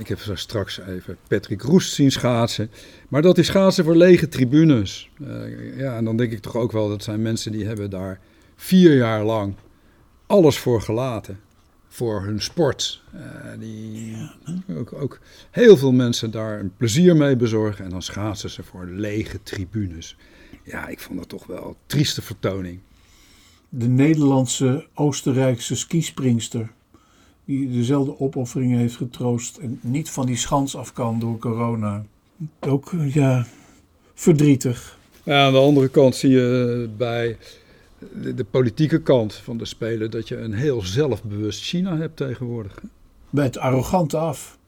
Ik 0.00 0.08
heb 0.08 0.18
straks 0.34 0.80
even 0.80 1.16
Patrick 1.28 1.62
Roest 1.62 1.92
zien 1.92 2.10
schaatsen. 2.10 2.70
Maar 3.08 3.22
dat 3.22 3.38
is 3.38 3.46
schaatsen 3.46 3.84
voor 3.84 3.96
lege 3.96 4.28
tribunes. 4.28 5.10
Uh, 5.20 5.78
ja, 5.78 5.96
en 5.96 6.04
dan 6.04 6.16
denk 6.16 6.32
ik 6.32 6.40
toch 6.40 6.56
ook 6.56 6.72
wel, 6.72 6.88
dat 6.88 7.02
zijn 7.02 7.22
mensen 7.22 7.52
die 7.52 7.66
hebben 7.66 7.90
daar 7.90 8.20
vier 8.56 8.96
jaar 8.96 9.24
lang 9.24 9.54
alles 10.26 10.58
voor 10.58 10.82
gelaten. 10.82 11.40
Voor 11.88 12.22
hun 12.22 12.42
sport. 12.42 13.02
Uh, 13.14 13.20
die 13.58 14.16
ook, 14.76 14.92
ook, 14.92 15.18
heel 15.50 15.76
veel 15.76 15.92
mensen 15.92 16.30
daar 16.30 16.60
een 16.60 16.72
plezier 16.76 17.16
mee 17.16 17.36
bezorgen. 17.36 17.84
En 17.84 17.90
dan 17.90 18.02
schaatsen 18.02 18.50
ze 18.50 18.62
voor 18.62 18.86
lege 18.86 19.42
tribunes. 19.42 20.16
Ja, 20.64 20.88
ik 20.88 21.00
vond 21.00 21.18
dat 21.18 21.28
toch 21.28 21.46
wel 21.46 21.68
een 21.68 21.76
trieste 21.86 22.22
vertoning. 22.22 22.80
De 23.68 23.88
Nederlandse 23.88 24.86
Oostenrijkse 24.94 25.76
skispringster 25.76 26.70
die 27.50 27.70
dezelfde 27.70 28.20
opofferingen 28.20 28.78
heeft 28.78 28.96
getroost 28.96 29.56
en 29.56 29.78
niet 29.82 30.10
van 30.10 30.26
die 30.26 30.36
schans 30.36 30.76
af 30.76 30.92
kan 30.92 31.18
door 31.18 31.38
corona. 31.38 32.04
Ook, 32.60 32.92
ja, 33.12 33.46
verdrietig. 34.14 34.98
Ja, 35.22 35.46
aan 35.46 35.52
de 35.52 35.58
andere 35.58 35.88
kant 35.88 36.14
zie 36.14 36.30
je 36.30 36.88
bij 36.96 37.36
de, 38.34 38.44
politieke 38.50 39.02
kant 39.02 39.34
van 39.34 39.56
de 39.56 39.64
Spelen 39.64 40.10
dat 40.10 40.28
je 40.28 40.36
een 40.36 40.52
heel 40.52 40.82
zelfbewust 40.82 41.62
China 41.62 41.96
hebt 41.96 42.16
tegenwoordig. 42.16 42.80
Bij 43.30 43.44
het 43.44 43.58
arrogante 43.58 44.16
af. 44.16 44.58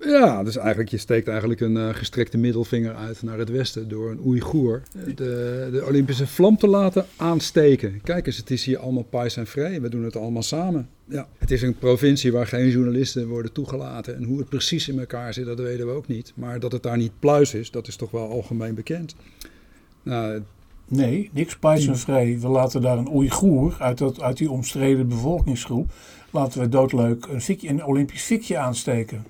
Ja, 0.00 0.42
dus 0.42 0.56
eigenlijk, 0.56 0.88
je 0.88 0.96
steekt 0.96 1.28
eigenlijk 1.28 1.60
een 1.60 1.76
uh, 1.76 1.88
gestrekte 1.92 2.38
middelvinger 2.38 2.94
uit 2.94 3.22
naar 3.22 3.38
het 3.38 3.50
westen 3.50 3.88
door 3.88 4.10
een 4.10 4.20
Oeigoer 4.24 4.82
de, 5.14 5.68
de 5.72 5.84
Olympische 5.86 6.26
vlam 6.26 6.56
te 6.56 6.66
laten 6.66 7.06
aansteken. 7.16 8.00
Kijk 8.02 8.26
eens, 8.26 8.36
het 8.36 8.50
is 8.50 8.64
hier 8.64 8.78
allemaal 8.78 9.02
pais 9.02 9.36
en 9.36 9.46
vrij. 9.46 9.80
We 9.80 9.88
doen 9.88 10.04
het 10.04 10.16
allemaal 10.16 10.42
samen. 10.42 10.88
Ja. 11.04 11.28
Het 11.38 11.50
is 11.50 11.62
een 11.62 11.78
provincie 11.78 12.32
waar 12.32 12.46
geen 12.46 12.68
journalisten 12.68 13.28
worden 13.28 13.52
toegelaten. 13.52 14.16
En 14.16 14.24
hoe 14.24 14.38
het 14.38 14.48
precies 14.48 14.88
in 14.88 14.98
elkaar 14.98 15.34
zit, 15.34 15.46
dat 15.46 15.58
weten 15.58 15.86
we 15.86 15.92
ook 15.92 16.06
niet. 16.06 16.32
Maar 16.34 16.60
dat 16.60 16.72
het 16.72 16.82
daar 16.82 16.96
niet 16.96 17.12
pluis 17.18 17.54
is, 17.54 17.70
dat 17.70 17.88
is 17.88 17.96
toch 17.96 18.10
wel 18.10 18.30
algemeen 18.30 18.74
bekend. 18.74 19.14
Nou, 20.02 20.42
nee, 20.88 21.30
niks 21.32 21.56
pais 21.56 21.86
en 21.86 21.98
vrij. 21.98 22.38
We 22.40 22.48
laten 22.48 22.82
daar 22.82 22.98
een 22.98 23.12
Oeigoer 23.12 23.76
uit, 23.78 23.98
dat, 23.98 24.20
uit 24.20 24.36
die 24.36 24.50
omstreden 24.50 25.08
bevolkingsgroep... 25.08 25.90
laten 26.30 26.60
we 26.60 26.68
doodleuk 26.68 27.26
een, 27.26 27.40
fikje, 27.40 27.68
een 27.68 27.84
Olympisch 27.84 28.22
fikje 28.22 28.58
aansteken. 28.58 29.24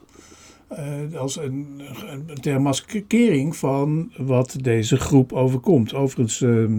Uh, 0.72 1.18
als 1.18 1.36
een, 1.36 1.80
een 2.26 2.40
ter 2.40 2.60
maskering 2.60 3.56
van 3.56 4.12
wat 4.16 4.56
deze 4.60 4.96
groep 4.96 5.32
overkomt. 5.32 5.94
Overigens 5.94 6.40
uh, 6.40 6.70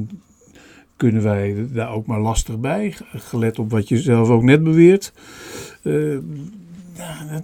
kunnen 0.97 1.23
wij 1.23 1.67
daar 1.73 1.91
ook 1.93 2.05
maar 2.05 2.19
lastig 2.19 2.59
bij, 2.59 2.95
gelet 3.13 3.59
op 3.59 3.71
wat 3.71 3.87
je 3.87 4.01
zelf 4.01 4.29
ook 4.29 4.43
net 4.43 4.63
beweert. 4.63 5.11
Uh, 5.83 6.17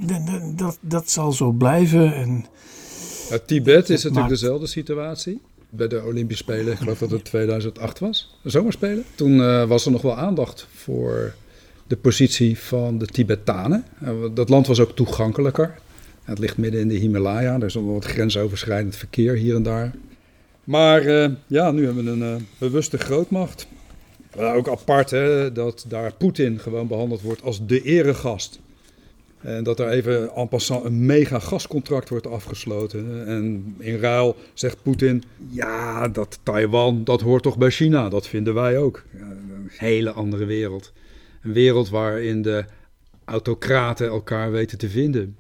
dat, 0.08 0.58
dat, 0.58 0.78
dat, 0.82 1.10
zal 1.10 1.32
zo 1.32 1.52
blijven. 1.52 2.16
En, 2.16 2.46
ja, 3.30 3.40
Tibet 3.46 3.90
is 3.90 4.04
natuurlijk 4.04 4.30
dezelfde 4.30 4.68
situatie. 4.68 5.42
Bij 5.70 5.88
de 5.88 6.04
Olympische 6.04 6.44
Spelen, 6.44 6.74
ik 6.74 6.78
geloof 6.78 7.00
dat 7.00 7.12
het 7.12 7.26
2008 7.26 8.00
was, 8.00 8.38
de 8.42 8.50
zomerspelen. 8.50 9.04
Toen 9.16 9.68
was 9.68 9.86
er 9.86 9.92
nog 9.92 10.02
wel 10.02 10.16
aandacht 10.16 10.68
voor 10.74 11.34
de 11.88 11.98
positie 11.98 12.60
van 12.60 12.98
de 12.98 13.06
Tibetanen. 13.06 13.86
Eh, 14.02 14.10
dat 14.34 14.50
land 14.50 14.68
was 14.68 14.80
ook 14.80 14.96
toegankelijker. 14.96 15.76
Het 16.26 16.40
ligt 16.40 16.58
midden 16.58 16.82
in 16.82 16.88
de 16.88 16.96
Himalaya, 16.96 17.62
is 17.62 17.74
nog 17.74 17.86
wat 17.86 18.06
grensoverschrijdend 18.06 18.96
verkeer 18.96 19.34
hier 19.36 19.56
en 19.56 19.64
daar. 19.64 19.92
Maar 20.64 21.02
eh, 21.02 21.30
ja, 21.48 21.72
nu 21.72 21.86
hebben 21.86 22.06
we 22.06 22.12
een 22.12 22.36
uh, 22.36 22.36
bewuste 22.58 22.98
grootmacht. 22.98 23.68
ook 24.38 24.70
apart 24.70 25.10
hè, 25.10 25.52
dat 25.52 25.86
daar 25.88 26.14
Poetin 26.14 26.60
gewoon 26.60 26.88
behandeld 26.88 27.22
wordt 27.22 27.42
als 27.42 27.66
de 27.66 27.82
eregast. 27.82 28.60
En 29.42 29.64
dat 29.64 29.80
er 29.80 29.90
even 29.90 30.36
en 30.36 30.48
passant 30.48 30.86
een 30.86 31.06
mega 31.06 31.40
gascontract 31.40 32.10
wordt 32.10 32.28
afgesloten. 32.28 33.28
En 33.28 33.76
in 33.80 34.00
ruil 34.00 34.36
zegt 34.54 34.84
Poetin: 34.84 35.24
ja, 35.50 36.08
dat 36.08 36.40
Taiwan, 36.44 37.04
dat 37.04 37.22
hoort 37.22 37.44
toch 37.44 37.58
bij 37.58 37.70
China. 37.70 38.10
Dat 38.10 38.28
vinden 38.28 38.54
wij 38.54 38.78
ook. 38.78 39.04
Een 39.14 39.70
hele 39.70 40.12
andere 40.12 40.46
wereld. 40.46 40.94
Een 41.42 41.54
wereld 41.54 41.90
waarin 41.90 42.42
de 42.42 42.66
autocraten 43.26 44.08
elkaar 44.08 44.52
weten 44.52 44.78
te 44.78 44.90
vinden. 44.90 45.36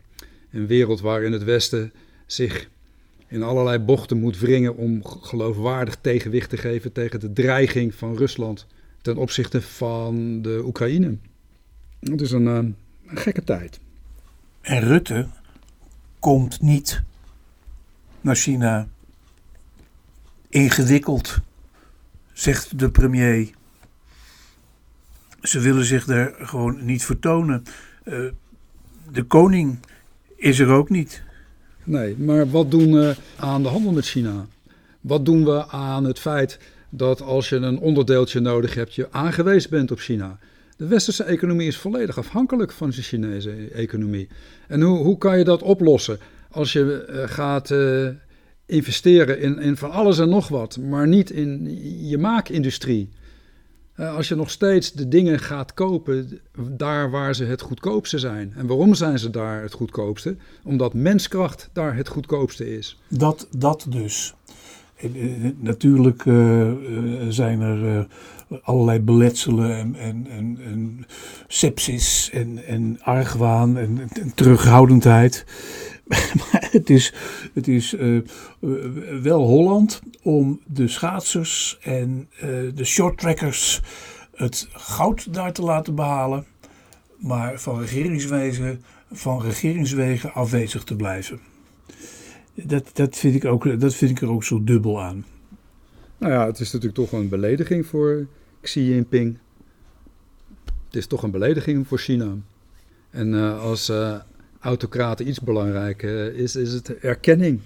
Een 0.56 0.68
wereld 0.68 1.02
waarin 1.02 1.32
het 1.32 1.44
Westen 1.44 1.94
zich 2.26 2.70
in 3.28 3.44
allerlei 3.44 3.80
bochten 3.80 4.20
moet 4.20 4.40
wringen 4.40 4.76
om 4.76 5.06
geloofwaardig 5.06 5.98
tegenwicht 6.02 6.50
te 6.50 6.58
geven 6.58 6.92
tegen 6.92 7.20
de 7.20 7.34
dreiging 7.34 7.96
van 7.96 8.18
Rusland 8.18 8.68
ten 9.02 9.18
opzichte 9.18 9.62
van 9.62 10.42
de 10.42 10.62
Oekraïne. 10.66 11.18
Het 12.00 12.22
is 12.22 12.32
een, 12.32 12.48
eh, 12.48 12.56
een 12.56 13.18
gekke 13.18 13.44
tijd. 13.44 13.80
En 14.62 14.80
Rutte 14.80 15.28
komt 16.20 16.62
niet 16.62 17.04
naar 18.22 18.36
China. 18.36 18.88
Ingewikkeld, 20.50 21.38
zegt 22.34 22.80
de 22.80 22.92
premier. 22.92 23.50
Ze 25.42 25.60
willen 25.60 25.86
zich 25.86 26.06
daar 26.06 26.34
gewoon 26.38 26.86
niet 26.86 27.04
vertonen. 27.04 27.64
Uh, 28.04 28.32
de 29.12 29.24
koning 29.24 29.80
is 30.36 30.60
er 30.60 30.70
ook 30.70 30.90
niet. 30.90 31.24
Nee, 31.84 32.16
maar 32.18 32.50
wat 32.50 32.72
doen 32.72 32.92
we 32.94 33.16
aan 33.36 33.64
de 33.64 33.70
handel 33.70 33.92
met 33.92 34.06
China? 34.06 34.48
Wat 35.02 35.26
doen 35.26 35.46
we 35.46 35.68
aan 35.68 36.04
het 36.04 36.20
feit 36.20 36.60
dat 36.90 37.22
als 37.22 37.50
je 37.50 37.56
een 37.56 37.80
onderdeeltje 37.80 38.40
nodig 38.40 38.74
hebt, 38.74 38.96
je 38.96 39.12
aangewezen 39.12 39.70
bent 39.70 39.92
op 39.92 40.00
China? 40.00 40.40
De 40.78 40.88
westerse 40.88 41.24
economie 41.24 41.68
is 41.68 41.78
volledig 41.78 42.18
afhankelijk 42.18 42.72
van 42.72 42.90
de 42.90 43.02
Chinese 43.02 43.70
economie. 43.74 44.28
En 44.68 44.82
hoe, 44.82 44.98
hoe 44.98 45.18
kan 45.18 45.38
je 45.38 45.44
dat 45.44 45.62
oplossen 45.62 46.20
als 46.52 46.74
je 46.74 47.08
uh, 47.10 47.24
gaat 47.30 47.70
uh, 47.70 48.10
investeren 48.66 49.40
in, 49.40 49.60
in 49.60 49.78
van 49.78 49.92
alles 49.92 50.20
en 50.20 50.30
nog 50.30 50.48
wat, 50.48 50.78
maar 50.78 51.08
niet 51.08 51.30
in 51.30 51.78
je 52.08 52.18
maakindustrie? 52.18 53.10
Uh, 54.00 54.16
als 54.16 54.28
je 54.28 54.36
nog 54.36 54.50
steeds 54.50 54.92
de 54.92 55.08
dingen 55.08 55.40
gaat 55.40 55.74
kopen 55.74 56.40
daar 56.70 57.12
waar 57.12 57.36
ze 57.36 57.44
het 57.44 57.62
goedkoopste 57.62 58.20
zijn. 58.20 58.54
En 58.56 58.68
waarom 58.68 58.94
zijn 58.94 59.20
ze 59.20 59.30
daar 59.30 59.62
het 59.62 59.74
goedkoopste? 59.74 60.36
Omdat 60.64 60.94
menskracht 60.94 61.70
daar 61.74 61.96
het 61.96 62.08
goedkoopste 62.08 62.78
is. 62.78 63.00
Dat, 63.08 63.48
dat 63.58 63.86
dus. 63.90 64.34
Natuurlijk 65.60 66.24
zijn 67.30 67.62
er 67.62 68.08
allerlei 68.62 69.00
beletselen 69.00 69.78
en, 69.78 69.96
en, 69.96 70.28
en, 70.30 70.60
en 70.66 71.06
sepsis 71.48 72.30
en, 72.34 72.66
en 72.66 72.98
argwaan 73.02 73.78
en 73.78 74.10
terughoudendheid. 74.36 75.46
maar 76.52 76.68
het 76.72 76.90
is, 76.90 77.14
het 77.54 77.68
is 77.68 77.94
uh, 77.94 78.22
wel 79.22 79.42
Holland 79.42 80.02
om 80.22 80.62
de 80.66 80.88
schaatsers 80.88 81.78
en 81.82 82.30
uh, 82.36 82.42
de 82.76 82.84
shorttrackers 82.84 83.82
het 84.36 84.68
goud 84.72 85.34
daar 85.34 85.54
te 85.54 85.62
laten 85.62 85.96
behalen. 85.96 86.46
Maar 87.18 87.60
van 87.60 87.80
regeringswegen, 87.80 88.84
van 89.12 89.42
regeringswegen 89.42 90.34
afwezig 90.34 90.84
te 90.84 90.96
blijven. 90.96 91.40
Dat, 92.54 92.90
dat, 92.94 93.16
vind 93.16 93.36
ik 93.36 93.46
ook, 93.46 93.80
dat 93.80 93.94
vind 93.94 94.12
ik 94.12 94.22
er 94.22 94.30
ook 94.30 94.44
zo 94.44 94.64
dubbel 94.64 95.02
aan. 95.02 95.26
Nou 96.18 96.34
ja, 96.34 96.46
het 96.46 96.60
is 96.60 96.72
natuurlijk 96.72 97.10
toch 97.10 97.20
een 97.20 97.30
belediging 97.30 97.86
voor 97.86 98.28
Xi 98.62 98.90
Jinping. 98.90 99.38
Het 100.86 100.96
is 100.96 101.08
toch 101.08 101.24
een 101.24 101.32
belediging 101.32 101.88
voor 101.88 101.98
China. 101.98 102.36
En 103.10 103.60
als 103.60 103.92
autocraten 104.66 105.28
iets 105.28 105.40
belangrijk 105.40 106.04
uh, 106.04 106.26
is, 106.26 106.56
is 106.56 106.74
het 106.74 106.98
erkenning. 106.98 107.62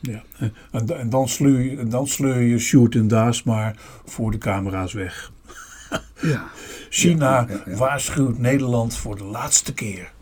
Ja, 0.00 0.22
en, 0.70 0.88
en, 0.88 1.10
dan, 1.10 1.28
sleur 1.28 1.60
je, 1.60 1.86
dan 1.86 2.06
sleur 2.06 2.40
je 2.40 2.58
shoot 2.58 2.94
en 2.94 3.08
daas 3.08 3.42
maar 3.42 3.76
voor 4.04 4.30
de 4.30 4.38
camera's 4.38 4.92
weg. 4.92 5.32
ja. 6.32 6.50
China 6.90 7.46
ja, 7.48 7.62
ja, 7.66 7.76
waarschuwt 7.76 8.38
Nederland 8.38 8.96
voor 8.96 9.16
de 9.16 9.24
laatste 9.24 9.74
keer. 9.74 10.12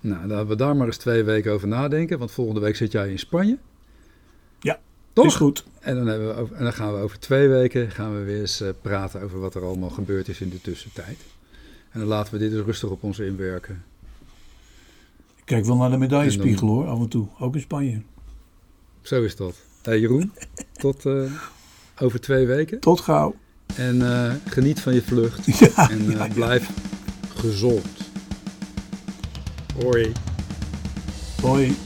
Nou, 0.00 0.26
laten 0.26 0.48
we 0.48 0.56
daar 0.56 0.76
maar 0.76 0.86
eens 0.86 0.96
twee 0.96 1.24
weken 1.24 1.52
over 1.52 1.68
nadenken. 1.68 2.18
Want 2.18 2.30
volgende 2.30 2.60
week 2.60 2.76
zit 2.76 2.92
jij 2.92 3.10
in 3.10 3.18
Spanje. 3.18 3.58
Toch? 5.12 5.26
Is 5.26 5.34
goed. 5.34 5.64
En 5.80 5.94
dan, 5.94 6.06
hebben 6.06 6.28
we 6.28 6.34
over, 6.34 6.56
en 6.56 6.62
dan 6.62 6.72
gaan 6.72 6.94
we 6.94 7.00
over 7.00 7.18
twee 7.18 7.48
weken 7.48 7.90
gaan 7.90 8.18
we 8.18 8.24
weer 8.24 8.40
eens 8.40 8.60
uh, 8.60 8.68
praten 8.82 9.22
over 9.22 9.40
wat 9.40 9.54
er 9.54 9.64
allemaal 9.64 9.90
gebeurd 9.90 10.28
is 10.28 10.40
in 10.40 10.48
de 10.48 10.60
tussentijd. 10.60 11.18
En 11.90 12.00
dan 12.00 12.08
laten 12.08 12.32
we 12.32 12.38
dit 12.38 12.50
dus 12.50 12.64
rustig 12.64 12.90
op 12.90 13.02
ons 13.02 13.18
inwerken. 13.18 13.84
Kijk 15.50 15.64
wel 15.64 15.76
naar 15.76 15.90
de 15.90 15.96
medaillespiegel 15.96 16.68
hoor, 16.68 16.86
af 16.86 16.98
en 16.98 17.08
toe. 17.08 17.26
Ook 17.38 17.54
in 17.54 17.60
Spanje. 17.60 18.02
Zo 19.02 19.22
is 19.22 19.36
dat. 19.36 19.54
Hey 19.82 20.00
Jeroen, 20.00 20.32
tot 20.72 21.04
uh, 21.04 21.32
over 21.98 22.20
twee 22.20 22.46
weken. 22.46 22.80
Tot 22.80 23.00
gauw. 23.00 23.34
En 23.76 23.96
uh, 23.96 24.32
geniet 24.44 24.80
van 24.80 24.94
je 24.94 25.02
vlucht. 25.02 25.46
Ja, 25.58 25.90
en 25.90 26.10
ja, 26.10 26.28
blijf 26.28 26.68
ja. 26.68 26.74
gezond. 27.40 27.86
Hoi. 29.82 30.12
Hoi. 31.42 31.76